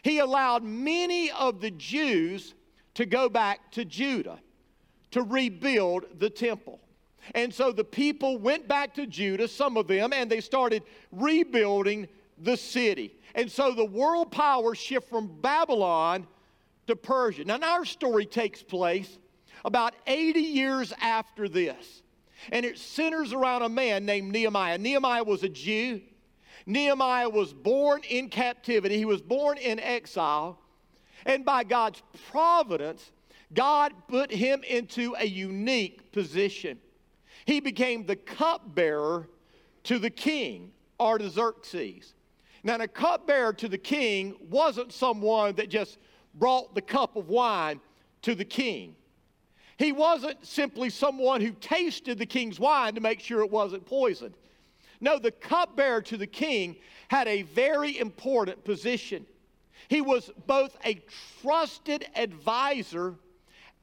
He 0.02 0.20
allowed 0.20 0.64
many 0.64 1.32
of 1.32 1.62
the 1.62 1.72
Jews 1.72 2.54
to 2.94 3.06
go 3.06 3.28
back 3.28 3.72
to 3.72 3.86
Judah 3.86 4.40
to 5.12 5.24
rebuild 5.24 6.06
the 6.20 6.30
temple. 6.30 6.80
And 7.34 7.54
so 7.54 7.72
the 7.72 7.84
people 7.84 8.38
went 8.38 8.68
back 8.68 8.94
to 8.96 9.08
Judah, 9.08 9.48
some 9.48 9.78
of 9.78 9.88
them, 9.88 10.14
and 10.14 10.30
they 10.30 10.42
started 10.42 10.84
rebuilding 11.12 12.08
the 12.38 12.58
city. 12.58 13.16
And 13.34 13.52
so 13.52 13.74
the 13.74 13.86
world 13.86 14.32
power 14.32 14.76
shift 14.76 15.10
from 15.10 15.42
Babylon 15.42 16.28
to 16.88 16.96
Persia. 16.96 17.46
Now, 17.46 17.60
our 17.62 17.86
story 17.86 18.26
takes 18.26 18.62
place 18.62 19.20
about 19.64 19.94
80 20.08 20.40
years 20.40 20.94
after 21.02 21.50
this. 21.50 22.04
And 22.52 22.66
it 22.66 22.78
centers 22.78 23.34
around 23.34 23.64
a 23.64 23.70
man 23.70 24.06
named 24.06 24.32
Nehemiah. 24.32 24.78
Nehemiah 24.78 25.24
was 25.24 25.44
a 25.44 25.50
Jew. 25.50 26.02
Nehemiah 26.66 27.30
was 27.30 27.54
born 27.54 28.02
in 28.10 28.30
captivity, 28.30 28.98
he 28.98 29.06
was 29.06 29.22
born 29.22 29.58
in 29.58 29.80
exile. 29.80 30.60
And 31.26 31.46
by 31.46 31.64
God's 31.64 32.02
providence, 32.30 33.12
God 33.54 33.94
put 34.08 34.32
him 34.32 34.64
into 34.64 35.16
a 35.18 35.26
unique 35.26 36.12
position. 36.12 36.80
He 37.46 37.60
became 37.60 38.06
the 38.06 38.16
cupbearer 38.16 39.30
to 39.84 40.00
the 40.00 40.10
king, 40.10 40.72
Artaxerxes. 41.00 42.14
Now, 42.66 42.80
the 42.80 42.88
cupbearer 42.88 43.54
to 43.54 43.68
the 43.68 43.78
king 43.78 44.36
wasn't 44.50 44.92
someone 44.92 45.54
that 45.54 45.70
just 45.70 46.00
brought 46.34 46.74
the 46.74 46.82
cup 46.82 47.16
of 47.16 47.30
wine 47.30 47.80
to 48.24 48.34
the 48.34 48.44
king. 48.44 48.96
He 49.78 49.92
wasn't 49.92 50.44
simply 50.44 50.90
someone 50.90 51.42
who 51.42 51.52
tasted 51.52 52.18
the 52.18 52.26
king's 52.26 52.60
wine 52.60 52.96
to 52.96 53.02
make 53.02 53.20
sure 53.20 53.42
it 53.42 53.52
wasn't 53.52 53.86
poisoned. 53.86 54.34
No, 55.00 55.20
the 55.20 55.30
cupbearer 55.30 56.02
to 56.02 56.18
the 56.18 56.26
king 56.26 56.76
had 57.08 57.28
a 57.28 57.44
very 57.44 58.00
important 58.00 58.64
position. 58.64 59.28
He 59.88 60.02
was 60.02 60.32
both 60.48 60.76
a 60.84 61.00
trusted 61.44 62.08
advisor 62.16 63.14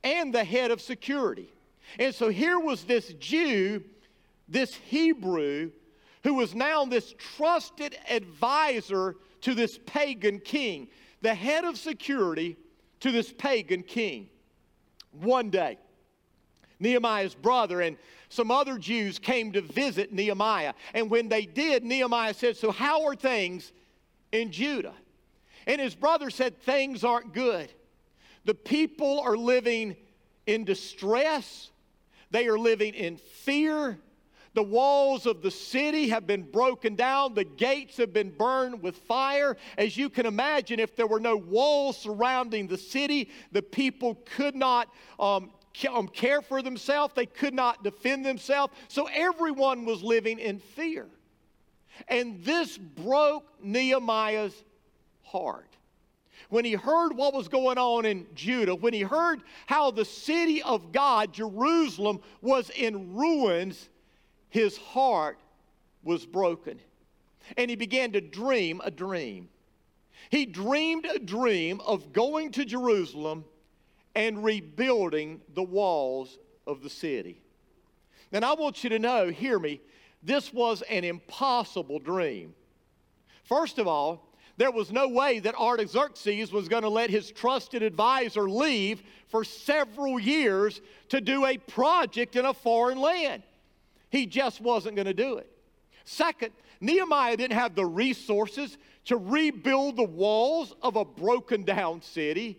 and 0.03 0.35
the 0.35 0.43
head 0.43 0.73
of 0.73 0.81
security. 0.81 1.53
And 2.01 2.13
so 2.13 2.31
here 2.31 2.59
was 2.59 2.83
this 2.83 3.13
Jew, 3.21 3.85
this 4.49 4.75
Hebrew, 4.75 5.71
who 6.25 6.35
was 6.35 6.55
now 6.55 6.85
this 6.85 7.15
trusted 7.37 7.97
advisor 8.09 9.17
to 9.43 9.55
this 9.55 9.79
pagan 9.87 10.39
king, 10.39 10.89
the 11.21 11.35
head 11.35 11.65
of 11.65 11.77
security 11.77 12.57
to 13.01 13.11
this 13.11 13.33
pagan 13.33 13.83
king. 13.83 14.29
One 15.13 15.51
day, 15.51 15.79
Nehemiah's 16.79 17.35
brother 17.35 17.81
and 17.81 17.97
some 18.29 18.51
other 18.51 18.79
Jews 18.79 19.19
came 19.19 19.53
to 19.53 19.61
visit 19.61 20.13
Nehemiah. 20.13 20.75
And 20.95 21.11
when 21.11 21.29
they 21.29 21.45
did, 21.45 21.85
Nehemiah 21.85 22.35
said, 22.35 22.57
So, 22.57 22.71
how 22.71 23.05
are 23.05 23.15
things 23.15 23.73
in 24.33 24.51
Judah? 24.51 24.95
And 25.67 25.81
his 25.81 25.95
brother 25.95 26.31
said, 26.31 26.61
Things 26.63 27.05
aren't 27.05 27.35
good. 27.35 27.71
The 28.45 28.55
people 28.55 29.21
are 29.21 29.37
living 29.37 29.97
in 30.47 30.65
distress, 30.65 31.71
they 32.31 32.49
are 32.49 32.59
living 32.59 32.95
in 32.95 33.17
fear, 33.17 33.99
the 34.55 34.63
walls 34.63 35.27
of 35.27 35.41
the 35.41 35.51
city 35.51 36.09
have 36.09 36.27
been 36.27 36.43
broken 36.43 36.95
down. 36.95 37.35
The 37.35 37.45
gates 37.45 37.97
have 37.97 38.13
been 38.13 38.31
burned 38.31 38.83
with 38.83 38.97
fire. 38.97 39.57
As 39.79 39.97
you 39.97 40.11
can 40.11 40.27
imagine, 40.27 40.79
if 40.79 40.95
there 40.95 41.07
were 41.07 41.21
no 41.21 41.37
walls 41.37 41.97
surrounding 41.97 42.67
the 42.67 42.77
city, 42.77 43.31
the 43.53 43.63
people 43.63 44.19
could 44.37 44.55
not 44.55 44.89
um, 45.19 45.51
um 45.91 46.09
care 46.09 46.43
for 46.43 46.61
themselves. 46.61 47.15
They 47.15 47.27
could 47.27 47.55
not 47.55 47.83
defend 47.83 48.27
themselves. 48.27 48.75
So 48.89 49.09
everyone 49.13 49.87
was 49.87 50.03
living 50.03 50.39
in 50.39 50.59
fear. 50.59 51.07
And 52.09 52.45
this 52.45 52.77
broke 52.77 53.47
Nehemiah's 53.63 54.55
heart. 55.23 55.69
when 56.51 56.65
he 56.67 56.73
heard 56.73 57.17
what 57.17 57.33
was 57.33 57.49
going 57.49 57.79
on 57.79 58.05
in 58.05 58.27
Judah, 58.35 58.75
when 58.75 58.93
he 58.93 59.01
heard 59.01 59.41
how 59.67 59.91
the 59.91 60.05
city 60.05 60.63
of 60.63 60.93
God, 60.93 61.33
Jerusalem, 61.33 62.21
was 62.43 62.69
in 62.71 63.15
ruins, 63.15 63.89
his 64.53 64.77
heart 64.77 65.39
was 66.05 66.27
broken. 66.27 66.79
And 67.57 67.71
he 67.71 67.75
began 67.75 68.13
to 68.13 68.21
dream 68.21 68.83
a 68.85 68.91
dream. 68.91 69.49
He 70.29 70.45
dreamed 70.45 71.07
a 71.07 71.19
dream 71.19 71.81
of 71.87 72.13
going 72.13 72.53
to 72.53 72.67
Jerusalem 72.67 73.47
and 74.15 74.45
rebuilding 74.45 75.41
the 75.55 75.63
walls 75.63 76.39
of 76.67 76.83
the 76.83 76.91
city. 76.91 77.41
And 78.31 78.45
I 78.45 78.53
want 78.53 78.85
you 78.85 78.91
to 78.91 78.99
know, 78.99 79.31
hear 79.31 79.59
me, 79.59 79.81
this 80.23 80.53
was 80.53 80.83
an 80.83 81.03
impossible 81.03 81.99
dream. 81.99 82.55
First 83.45 83.79
of 83.79 83.89
all, 83.89 84.37
there 84.59 84.71
was 84.71 84.93
no 84.93 85.09
way 85.09 85.39
that 85.39 85.55
Artaxerxes 85.55 86.53
was 86.53 86.69
going 86.69 86.83
to 86.83 86.91
let 86.91 87.09
his 87.09 87.31
trusted 87.31 87.83
advisor 87.83 88.51
leave 88.51 89.03
for 89.29 89.45
several 89.45 90.21
years 90.21 90.83
to 91.09 91.23
do 91.23 91.47
a 91.47 91.57
project 91.57 92.37
in 92.37 92.45
a 92.45 92.53
foreign 92.53 93.01
land. 93.01 93.43
He 94.13 94.27
just 94.27 94.61
wasn't 94.61 94.95
going 94.95 95.07
to 95.07 95.15
do 95.15 95.39
it. 95.39 95.51
Second, 96.05 96.53
Nehemiah 96.83 97.37
didn't 97.37 97.57
have 97.57 97.75
the 97.75 97.87
resources 97.87 98.77
to 99.07 99.17
rebuild 99.17 99.97
the 99.97 100.05
walls 100.05 100.75
of 100.83 100.97
a 100.97 101.05
broken 101.05 101.65
down 101.65 102.03
city. 102.03 102.59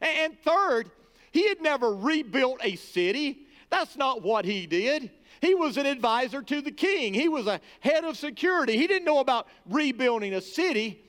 And 0.00 0.38
third, 0.42 0.90
he 1.32 1.48
had 1.48 1.60
never 1.60 1.92
rebuilt 1.92 2.60
a 2.62 2.76
city. 2.76 3.48
That's 3.68 3.96
not 3.96 4.22
what 4.22 4.44
he 4.44 4.66
did. 4.66 5.10
He 5.40 5.56
was 5.56 5.76
an 5.76 5.86
advisor 5.86 6.40
to 6.40 6.62
the 6.62 6.70
king, 6.70 7.12
he 7.12 7.28
was 7.28 7.48
a 7.48 7.60
head 7.80 8.04
of 8.04 8.16
security. 8.16 8.76
He 8.76 8.86
didn't 8.86 9.04
know 9.04 9.18
about 9.18 9.48
rebuilding 9.68 10.34
a 10.34 10.40
city, 10.40 11.02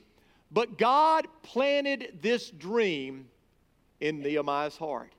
but 0.51 0.79
God 0.79 1.27
planted 1.43 2.17
this 2.22 2.50
dream 2.50 3.29
in 4.01 4.22
Nehemiah's 4.22 4.75
heart. 4.75 5.12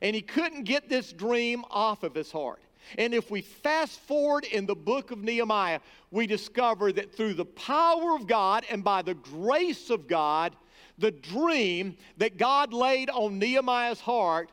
And 0.00 0.16
he 0.16 0.22
couldn't 0.22 0.64
get 0.64 0.88
this 0.88 1.12
dream 1.12 1.64
off 1.70 2.02
of 2.02 2.14
his 2.16 2.32
heart. 2.32 2.60
And 2.98 3.14
if 3.14 3.30
we 3.30 3.42
fast 3.42 4.00
forward 4.00 4.44
in 4.44 4.66
the 4.66 4.74
book 4.74 5.10
of 5.10 5.22
Nehemiah, 5.22 5.80
we 6.10 6.26
discover 6.26 6.92
that 6.92 7.14
through 7.14 7.34
the 7.34 7.44
power 7.44 8.14
of 8.14 8.26
God 8.26 8.64
and 8.70 8.84
by 8.84 9.02
the 9.02 9.14
grace 9.14 9.90
of 9.90 10.08
God, 10.08 10.54
the 10.98 11.10
dream 11.10 11.96
that 12.18 12.36
God 12.36 12.72
laid 12.72 13.10
on 13.10 13.38
Nehemiah's 13.38 14.00
heart 14.00 14.50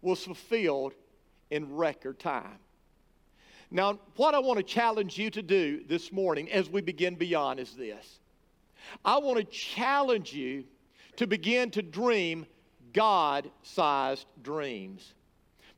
was 0.00 0.24
fulfilled 0.24 0.94
in 1.50 1.76
record 1.76 2.18
time. 2.18 2.58
Now, 3.70 3.98
what 4.16 4.34
I 4.34 4.38
want 4.38 4.58
to 4.58 4.62
challenge 4.62 5.18
you 5.18 5.30
to 5.30 5.42
do 5.42 5.84
this 5.86 6.10
morning 6.10 6.50
as 6.50 6.70
we 6.70 6.80
begin 6.80 7.16
beyond 7.16 7.60
is 7.60 7.74
this 7.74 8.20
I 9.04 9.18
want 9.18 9.38
to 9.38 9.44
challenge 9.44 10.32
you 10.32 10.64
to 11.16 11.26
begin 11.26 11.70
to 11.72 11.82
dream 11.82 12.46
God 12.92 13.50
sized 13.62 14.26
dreams 14.42 15.12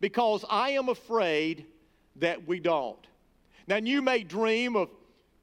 because 0.00 0.44
I 0.48 0.70
am 0.70 0.88
afraid 0.88 1.66
that 2.16 2.46
we 2.46 2.60
don't. 2.60 3.06
Now, 3.66 3.76
you 3.76 4.02
may 4.02 4.22
dream 4.22 4.76
of 4.76 4.88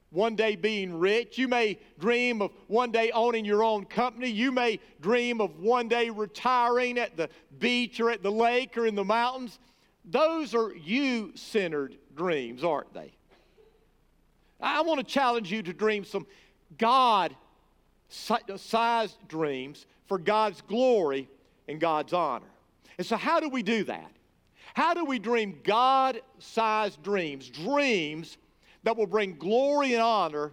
one 0.09 0.35
day 0.35 0.55
being 0.55 0.97
rich. 0.97 1.37
You 1.37 1.47
may 1.47 1.79
dream 1.99 2.41
of 2.41 2.51
one 2.67 2.91
day 2.91 3.11
owning 3.11 3.45
your 3.45 3.63
own 3.63 3.85
company. 3.85 4.29
You 4.29 4.51
may 4.51 4.79
dream 5.01 5.41
of 5.41 5.59
one 5.59 5.87
day 5.87 6.09
retiring 6.09 6.97
at 6.97 7.17
the 7.17 7.29
beach 7.59 7.99
or 7.99 8.09
at 8.09 8.23
the 8.23 8.31
lake 8.31 8.77
or 8.77 8.85
in 8.85 8.95
the 8.95 9.03
mountains. 9.03 9.59
Those 10.05 10.55
are 10.55 10.73
you 10.75 11.33
centered 11.35 11.97
dreams, 12.15 12.63
aren't 12.63 12.93
they? 12.93 13.11
I 14.59 14.81
want 14.81 14.99
to 14.99 15.05
challenge 15.05 15.51
you 15.51 15.61
to 15.63 15.73
dream 15.73 16.03
some 16.03 16.25
God 16.77 17.35
sized 18.09 19.17
dreams 19.27 19.85
for 20.07 20.17
God's 20.17 20.61
glory 20.61 21.29
and 21.67 21.79
God's 21.79 22.13
honor. 22.13 22.47
And 22.97 23.05
so, 23.05 23.17
how 23.17 23.39
do 23.39 23.49
we 23.49 23.61
do 23.61 23.83
that? 23.83 24.11
How 24.77 24.93
do 24.93 25.03
we 25.05 25.17
dream 25.17 25.59
God 25.63 26.21
sized 26.37 27.01
dreams? 27.01 27.49
Dreams 27.49 28.37
that 28.83 28.95
will 28.95 29.07
bring 29.07 29.35
glory 29.35 29.93
and 29.93 30.03
honor 30.03 30.51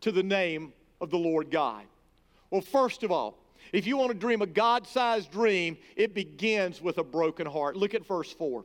to 0.00 0.10
the 0.10 0.24
name 0.24 0.72
of 1.00 1.10
the 1.10 1.16
Lord 1.16 1.52
God. 1.52 1.84
Well, 2.50 2.62
first 2.62 3.04
of 3.04 3.12
all, 3.12 3.38
if 3.72 3.86
you 3.86 3.96
want 3.96 4.10
to 4.10 4.18
dream 4.18 4.42
a 4.42 4.46
God 4.48 4.88
sized 4.88 5.30
dream, 5.30 5.78
it 5.94 6.14
begins 6.14 6.82
with 6.82 6.98
a 6.98 7.04
broken 7.04 7.46
heart. 7.46 7.76
Look 7.76 7.94
at 7.94 8.04
verse 8.04 8.32
4. 8.32 8.64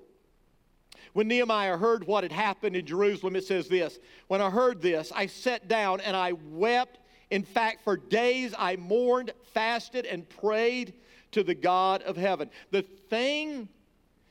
When 1.13 1.27
Nehemiah 1.27 1.77
heard 1.77 2.07
what 2.07 2.23
had 2.23 2.31
happened 2.31 2.75
in 2.75 2.87
Jerusalem, 2.87 3.35
it 3.35 3.45
says 3.45 3.67
this 3.67 3.99
When 4.27 4.41
I 4.41 4.49
heard 4.49 4.81
this, 4.81 5.11
I 5.15 5.27
sat 5.27 5.67
down 5.67 6.01
and 6.01 6.17
I 6.17 6.31
wept. 6.31 6.97
In 7.29 7.43
fact, 7.43 7.83
for 7.83 7.95
days 7.95 8.55
I 8.57 8.75
mourned, 8.77 9.33
fasted, 9.53 10.07
and 10.07 10.27
prayed 10.27 10.95
to 11.33 11.43
the 11.43 11.53
God 11.53 12.01
of 12.01 12.17
heaven. 12.17 12.49
The 12.71 12.81
thing 12.81 13.69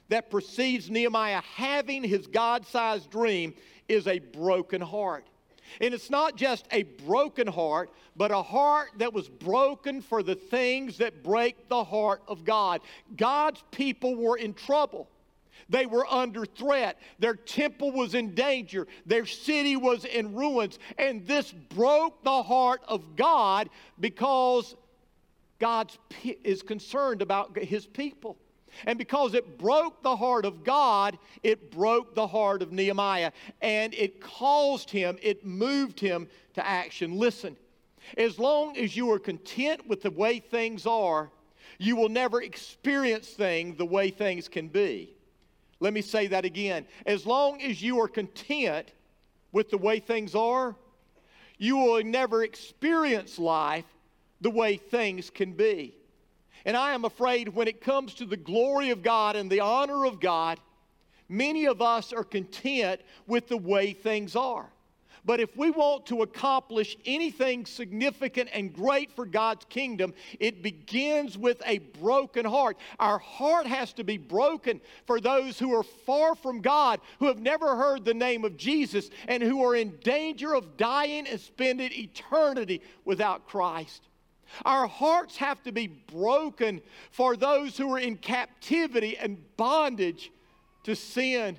that 0.08 0.30
precedes 0.30 0.90
Nehemiah 0.90 1.40
having 1.54 2.02
his 2.02 2.26
God 2.26 2.66
sized 2.66 3.10
dream 3.10 3.54
is 3.88 4.06
a 4.06 4.18
broken 4.18 4.80
heart. 4.80 5.26
And 5.80 5.94
it's 5.94 6.10
not 6.10 6.36
just 6.36 6.66
a 6.70 6.82
broken 6.82 7.46
heart, 7.46 7.90
but 8.16 8.30
a 8.30 8.42
heart 8.42 8.90
that 8.98 9.12
was 9.12 9.28
broken 9.28 10.02
for 10.02 10.22
the 10.22 10.34
things 10.34 10.98
that 10.98 11.22
break 11.22 11.68
the 11.68 11.82
heart 11.82 12.22
of 12.28 12.44
God. 12.44 12.80
God's 13.16 13.62
people 13.70 14.14
were 14.14 14.36
in 14.36 14.54
trouble. 14.54 15.08
They 15.68 15.86
were 15.86 16.06
under 16.06 16.44
threat. 16.44 17.00
Their 17.18 17.34
temple 17.34 17.90
was 17.90 18.14
in 18.14 18.34
danger. 18.34 18.86
Their 19.06 19.26
city 19.26 19.76
was 19.76 20.04
in 20.04 20.34
ruins. 20.34 20.78
And 20.98 21.26
this 21.26 21.52
broke 21.52 22.22
the 22.22 22.42
heart 22.42 22.82
of 22.86 23.16
God 23.16 23.70
because 23.98 24.76
God 25.58 25.90
is 26.44 26.62
concerned 26.62 27.22
about 27.22 27.56
his 27.56 27.86
people. 27.86 28.36
And 28.86 28.98
because 28.98 29.34
it 29.34 29.58
broke 29.58 30.02
the 30.02 30.16
heart 30.16 30.44
of 30.44 30.64
God, 30.64 31.18
it 31.42 31.70
broke 31.70 32.14
the 32.14 32.26
heart 32.26 32.62
of 32.62 32.72
Nehemiah. 32.72 33.32
And 33.60 33.94
it 33.94 34.20
caused 34.20 34.90
him, 34.90 35.18
it 35.22 35.44
moved 35.44 36.00
him 36.00 36.28
to 36.54 36.66
action. 36.66 37.16
Listen, 37.16 37.56
as 38.16 38.38
long 38.38 38.76
as 38.76 38.96
you 38.96 39.10
are 39.12 39.18
content 39.18 39.86
with 39.88 40.02
the 40.02 40.10
way 40.10 40.38
things 40.38 40.86
are, 40.86 41.30
you 41.78 41.96
will 41.96 42.08
never 42.08 42.42
experience 42.42 43.28
things 43.28 43.76
the 43.76 43.86
way 43.86 44.10
things 44.10 44.48
can 44.48 44.68
be. 44.68 45.10
Let 45.80 45.92
me 45.92 46.02
say 46.02 46.28
that 46.28 46.44
again. 46.44 46.86
As 47.04 47.26
long 47.26 47.60
as 47.62 47.82
you 47.82 48.00
are 48.00 48.08
content 48.08 48.92
with 49.52 49.70
the 49.70 49.78
way 49.78 50.00
things 50.00 50.34
are, 50.34 50.76
you 51.58 51.76
will 51.76 52.04
never 52.04 52.42
experience 52.42 53.38
life 53.38 53.84
the 54.40 54.50
way 54.50 54.76
things 54.76 55.30
can 55.30 55.52
be. 55.52 55.94
And 56.64 56.76
I 56.76 56.92
am 56.92 57.04
afraid 57.04 57.48
when 57.48 57.68
it 57.68 57.80
comes 57.80 58.14
to 58.14 58.26
the 58.26 58.36
glory 58.36 58.90
of 58.90 59.02
God 59.02 59.36
and 59.36 59.50
the 59.50 59.60
honor 59.60 60.06
of 60.06 60.20
God, 60.20 60.58
many 61.28 61.66
of 61.66 61.82
us 61.82 62.12
are 62.12 62.24
content 62.24 63.00
with 63.26 63.48
the 63.48 63.56
way 63.56 63.92
things 63.92 64.34
are. 64.34 64.70
But 65.26 65.40
if 65.40 65.56
we 65.56 65.70
want 65.70 66.04
to 66.06 66.20
accomplish 66.20 66.98
anything 67.06 67.64
significant 67.64 68.50
and 68.52 68.74
great 68.74 69.10
for 69.10 69.24
God's 69.24 69.64
kingdom, 69.66 70.12
it 70.38 70.62
begins 70.62 71.38
with 71.38 71.62
a 71.64 71.78
broken 71.78 72.44
heart. 72.44 72.76
Our 73.00 73.18
heart 73.18 73.66
has 73.66 73.94
to 73.94 74.04
be 74.04 74.18
broken 74.18 74.82
for 75.06 75.20
those 75.20 75.58
who 75.58 75.74
are 75.74 75.82
far 75.82 76.34
from 76.34 76.60
God, 76.60 77.00
who 77.20 77.26
have 77.26 77.38
never 77.38 77.74
heard 77.74 78.04
the 78.04 78.12
name 78.12 78.44
of 78.44 78.58
Jesus, 78.58 79.08
and 79.26 79.42
who 79.42 79.64
are 79.64 79.74
in 79.74 79.96
danger 80.02 80.54
of 80.54 80.76
dying 80.76 81.26
and 81.26 81.40
spending 81.40 81.92
eternity 81.92 82.82
without 83.06 83.46
Christ. 83.46 84.02
Our 84.64 84.86
hearts 84.86 85.36
have 85.38 85.62
to 85.64 85.72
be 85.72 85.86
broken 85.86 86.80
for 87.10 87.36
those 87.36 87.76
who 87.76 87.92
are 87.92 87.98
in 87.98 88.16
captivity 88.16 89.16
and 89.16 89.38
bondage 89.56 90.30
to 90.84 90.94
sin. 90.94 91.56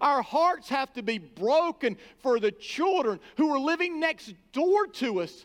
Our 0.00 0.22
hearts 0.22 0.68
have 0.70 0.92
to 0.94 1.02
be 1.02 1.18
broken 1.18 1.96
for 2.18 2.40
the 2.40 2.50
children 2.50 3.20
who 3.36 3.50
are 3.50 3.58
living 3.58 4.00
next 4.00 4.34
door 4.52 4.86
to 4.86 5.20
us, 5.20 5.44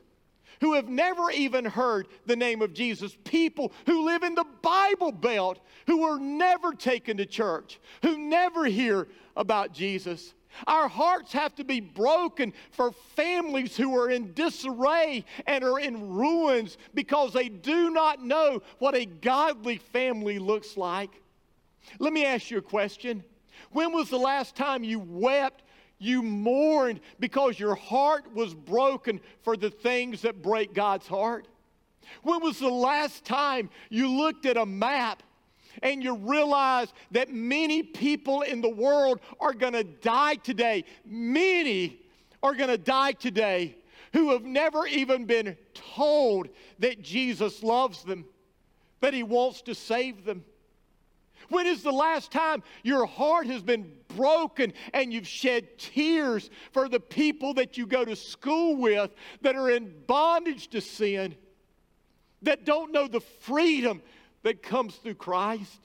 who 0.62 0.74
have 0.74 0.90
never 0.90 1.30
even 1.32 1.66
heard 1.66 2.08
the 2.26 2.36
name 2.36 2.62
of 2.62 2.74
Jesus. 2.74 3.18
People 3.24 3.72
who 3.86 4.06
live 4.06 4.24
in 4.24 4.36
the 4.36 4.48
Bible 4.62 5.12
Belt, 5.12 5.60
who 5.88 6.04
are 6.04 6.20
never 6.20 6.74
taken 6.74 7.18
to 7.18 7.26
church, 7.26 7.80
who 8.02 8.18
never 8.18 8.66
hear 8.66 9.08
about 9.36 9.74
Jesus. 9.74 10.34
Our 10.68 10.88
hearts 10.88 11.32
have 11.34 11.56
to 11.56 11.64
be 11.64 11.80
broken 11.80 12.54
for 12.72 12.92
families 13.16 13.78
who 13.78 13.98
are 13.98 14.10
in 14.10 14.34
disarray 14.34 15.26
and 15.48 15.64
are 15.64 15.80
in 15.80 16.10
ruins 16.10 16.78
because 16.94 17.34
they 17.34 17.50
do 17.50 17.90
not 17.92 18.24
know 18.24 18.62
what 18.80 18.96
a 18.96 19.06
godly 19.06 19.78
family 19.78 20.40
looks 20.40 20.76
like. 20.78 21.12
Let 22.00 22.14
me 22.14 22.26
ask 22.26 22.52
you 22.52 22.58
a 22.58 22.62
question. 22.62 23.24
When 23.72 23.94
was 23.94 24.10
the 24.10 24.18
last 24.18 24.56
time 24.56 24.84
you 24.84 25.00
wept, 25.00 25.64
you 25.98 26.22
mourned 26.24 27.02
because 27.20 27.60
your 27.60 27.76
heart 27.76 28.34
was 28.34 28.54
broken 28.54 29.20
for 29.44 29.58
the 29.58 29.70
things 29.70 30.22
that 30.22 30.42
break 30.42 30.74
God's 30.74 31.08
heart? 31.08 31.48
When 32.24 32.42
was 32.42 32.60
the 32.60 32.70
last 32.70 33.26
time 33.26 33.70
you 33.90 34.10
looked 34.10 34.46
at 34.46 34.58
a 34.58 34.66
map 34.66 35.24
and 35.84 36.04
you 36.04 36.16
realize 36.16 36.94
that 37.12 37.34
many 37.34 37.84
people 37.84 38.42
in 38.42 38.62
the 38.62 38.70
world 38.70 39.20
are 39.40 39.54
going 39.54 39.74
to 39.74 39.84
die 39.84 40.36
today. 40.36 40.84
Many 41.06 42.00
are 42.42 42.54
going 42.54 42.70
to 42.70 42.78
die 42.78 43.14
today 43.14 43.76
who 44.14 44.32
have 44.32 44.44
never 44.44 44.88
even 44.88 45.26
been 45.26 45.56
told 45.74 46.50
that 46.80 47.02
Jesus 47.02 47.64
loves 47.64 48.04
them, 48.04 48.26
that 49.02 49.14
He 49.14 49.24
wants 49.24 49.62
to 49.64 49.76
save 49.76 50.26
them. 50.26 50.44
When 51.50 51.66
is 51.66 51.82
the 51.82 51.92
last 51.92 52.32
time 52.32 52.64
your 52.84 53.06
heart 53.06 53.48
has 53.48 53.64
been 53.64 53.92
broken 54.16 54.74
and 54.94 55.12
you've 55.12 55.28
shed 55.28 55.80
tears 55.80 56.50
for 56.72 56.88
the 56.88 57.00
people 57.00 57.56
that 57.56 57.78
you 57.78 57.88
go 57.88 58.06
to 58.06 58.16
school 58.16 58.76
with 58.76 59.12
that 59.42 59.56
are 59.56 59.70
in 59.70 59.94
bondage 60.06 60.68
to 60.70 60.82
sin, 60.82 61.36
that 62.44 62.66
don't 62.66 62.92
know 62.92 63.08
the 63.08 63.20
freedom 63.20 64.02
that 64.44 64.64
comes 64.64 64.96
through 64.96 65.16
Christ? 65.16 65.80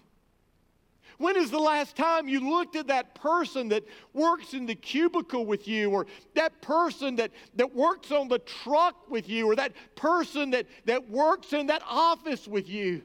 When 1.19 1.37
is 1.37 1.51
the 1.51 1.61
last 1.61 1.97
time 1.97 2.29
you 2.29 2.41
looked 2.51 2.75
at 2.75 2.89
that 2.89 3.15
person 3.15 3.69
that 3.69 3.85
works 4.13 4.53
in 4.53 4.67
the 4.67 4.75
cubicle 4.75 5.47
with 5.47 5.69
you, 5.69 5.91
or 5.91 6.07
that 6.35 6.61
person 6.61 7.17
that, 7.17 7.31
that 7.55 7.75
works 7.75 8.11
on 8.11 8.29
the 8.29 8.41
truck 8.41 9.09
with 9.09 9.29
you, 9.29 9.47
or 9.47 9.55
that 9.55 9.73
person 9.95 10.51
that, 10.51 10.67
that 10.87 11.09
works 11.09 11.53
in 11.53 11.69
that 11.69 11.83
office 11.87 12.49
with 12.49 12.69
you? 12.69 13.03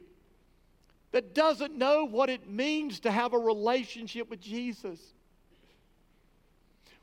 that 1.11 1.33
doesn't 1.33 1.75
know 1.75 2.05
what 2.05 2.29
it 2.29 2.49
means 2.49 2.99
to 3.01 3.11
have 3.11 3.33
a 3.33 3.37
relationship 3.37 4.29
with 4.29 4.39
Jesus. 4.39 4.99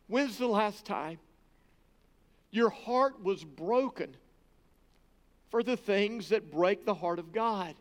When's 0.06 0.38
the 0.38 0.46
last 0.46 0.84
time 0.84 1.18
your 2.50 2.70
heart 2.70 3.22
was 3.22 3.42
broken 3.42 4.16
for 5.50 5.62
the 5.62 5.76
things 5.76 6.28
that 6.28 6.52
break 6.52 6.84
the 6.84 6.94
heart 6.94 7.18
of 7.18 7.32
God? 7.32 7.74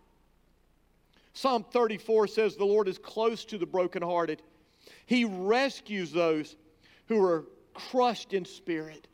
Psalm 1.35 1.65
34 1.69 2.27
says, 2.27 2.55
The 2.55 2.65
Lord 2.65 2.87
is 2.87 2.97
close 2.97 3.43
to 3.45 3.57
the 3.57 3.65
brokenhearted. 3.65 4.41
He 5.05 5.25
rescues 5.25 6.11
those 6.11 6.55
who 7.07 7.21
are 7.23 7.45
crushed 7.73 8.33
in 8.33 8.45
spirit. 8.45 9.07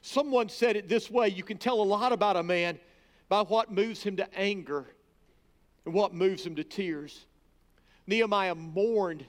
Someone 0.00 0.48
said 0.48 0.76
it 0.76 0.88
this 0.88 1.10
way 1.10 1.28
you 1.28 1.44
can 1.44 1.58
tell 1.58 1.82
a 1.82 1.84
lot 1.84 2.12
about 2.12 2.36
a 2.36 2.42
man 2.42 2.78
by 3.28 3.42
what 3.42 3.70
moves 3.70 4.02
him 4.02 4.16
to 4.16 4.34
anger 4.34 4.86
and 5.84 5.92
what 5.92 6.14
moves 6.14 6.44
him 6.44 6.56
to 6.56 6.64
tears. 6.64 7.26
Nehemiah 8.06 8.54
mourned, 8.54 9.26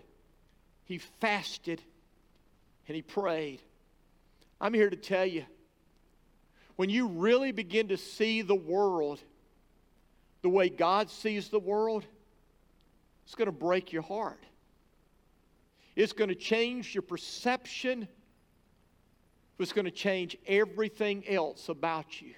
he 0.85 0.99
fasted, 0.99 1.81
and 2.87 2.95
he 2.95 3.01
prayed. 3.01 3.61
I'm 4.61 4.73
here 4.73 4.89
to 4.89 4.95
tell 4.95 5.25
you 5.25 5.45
when 6.77 6.89
you 6.89 7.07
really 7.07 7.51
begin 7.51 7.89
to 7.89 7.97
see 7.97 8.41
the 8.41 8.55
world 8.55 9.19
the 10.41 10.49
way 10.49 10.69
God 10.69 11.09
sees 11.09 11.49
the 11.49 11.59
world, 11.59 12.05
it's 13.31 13.35
going 13.37 13.45
to 13.45 13.53
break 13.53 13.93
your 13.93 14.01
heart. 14.01 14.43
It's 15.95 16.11
going 16.11 16.27
to 16.27 16.35
change 16.35 16.93
your 16.93 17.01
perception. 17.01 18.05
It's 19.57 19.71
going 19.71 19.85
to 19.85 19.91
change 19.91 20.35
everything 20.47 21.23
else 21.25 21.69
about 21.69 22.21
you. 22.21 22.33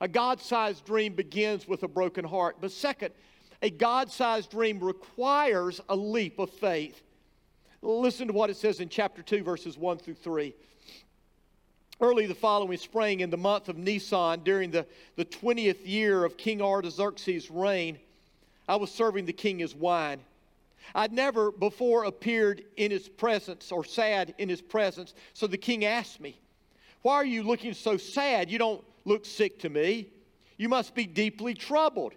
A 0.00 0.08
God 0.08 0.40
sized 0.40 0.86
dream 0.86 1.12
begins 1.12 1.68
with 1.68 1.82
a 1.82 1.88
broken 1.88 2.24
heart. 2.24 2.56
But 2.62 2.72
second, 2.72 3.12
a 3.60 3.68
God 3.68 4.10
sized 4.10 4.52
dream 4.52 4.80
requires 4.80 5.82
a 5.90 5.94
leap 5.94 6.38
of 6.38 6.48
faith. 6.48 7.02
Listen 7.82 8.28
to 8.28 8.32
what 8.32 8.48
it 8.48 8.56
says 8.56 8.80
in 8.80 8.88
chapter 8.88 9.20
2, 9.20 9.42
verses 9.42 9.76
1 9.76 9.98
through 9.98 10.14
3. 10.14 10.54
Early 12.00 12.24
the 12.24 12.34
following 12.34 12.78
spring, 12.78 13.20
in 13.20 13.28
the 13.28 13.36
month 13.36 13.68
of 13.68 13.76
Nisan, 13.76 14.40
during 14.44 14.70
the, 14.70 14.86
the 15.16 15.26
20th 15.26 15.86
year 15.86 16.24
of 16.24 16.38
King 16.38 16.62
Artaxerxes' 16.62 17.50
reign, 17.50 17.98
I 18.68 18.76
was 18.76 18.90
serving 18.90 19.26
the 19.26 19.32
king 19.32 19.58
his 19.58 19.74
wine. 19.74 20.20
I'd 20.94 21.12
never 21.12 21.50
before 21.50 22.04
appeared 22.04 22.64
in 22.76 22.90
his 22.90 23.08
presence 23.08 23.72
or 23.72 23.84
sad 23.84 24.34
in 24.38 24.48
his 24.48 24.62
presence, 24.62 25.14
so 25.34 25.46
the 25.46 25.58
king 25.58 25.84
asked 25.84 26.20
me, 26.20 26.38
Why 27.02 27.14
are 27.14 27.24
you 27.24 27.42
looking 27.42 27.74
so 27.74 27.96
sad? 27.96 28.50
You 28.50 28.58
don't 28.58 28.84
look 29.04 29.24
sick 29.24 29.58
to 29.60 29.68
me. 29.68 30.08
You 30.56 30.68
must 30.68 30.94
be 30.94 31.06
deeply 31.06 31.54
troubled. 31.54 32.14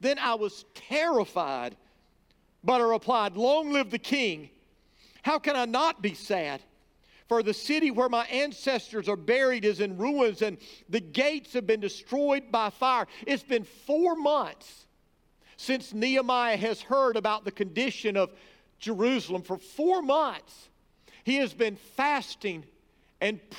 Then 0.00 0.18
I 0.18 0.34
was 0.34 0.64
terrified, 0.74 1.76
but 2.62 2.80
I 2.80 2.84
replied, 2.84 3.36
Long 3.36 3.72
live 3.72 3.90
the 3.90 3.98
king. 3.98 4.50
How 5.22 5.38
can 5.38 5.56
I 5.56 5.64
not 5.64 6.02
be 6.02 6.14
sad? 6.14 6.60
For 7.26 7.42
the 7.42 7.54
city 7.54 7.90
where 7.90 8.10
my 8.10 8.26
ancestors 8.26 9.08
are 9.08 9.16
buried 9.16 9.64
is 9.64 9.80
in 9.80 9.96
ruins, 9.96 10.42
and 10.42 10.58
the 10.90 11.00
gates 11.00 11.54
have 11.54 11.66
been 11.66 11.80
destroyed 11.80 12.52
by 12.52 12.68
fire. 12.68 13.06
It's 13.26 13.42
been 13.42 13.64
four 13.64 14.14
months 14.14 14.84
since 15.56 15.92
Nehemiah 15.92 16.56
has 16.56 16.82
heard 16.82 17.16
about 17.16 17.44
the 17.44 17.50
condition 17.50 18.16
of 18.16 18.30
Jerusalem. 18.78 19.42
For 19.42 19.58
four 19.58 20.02
months, 20.02 20.68
he 21.24 21.36
has 21.36 21.54
been 21.54 21.76
fasting 21.76 22.64
and 23.20 23.40
praying 23.50 23.54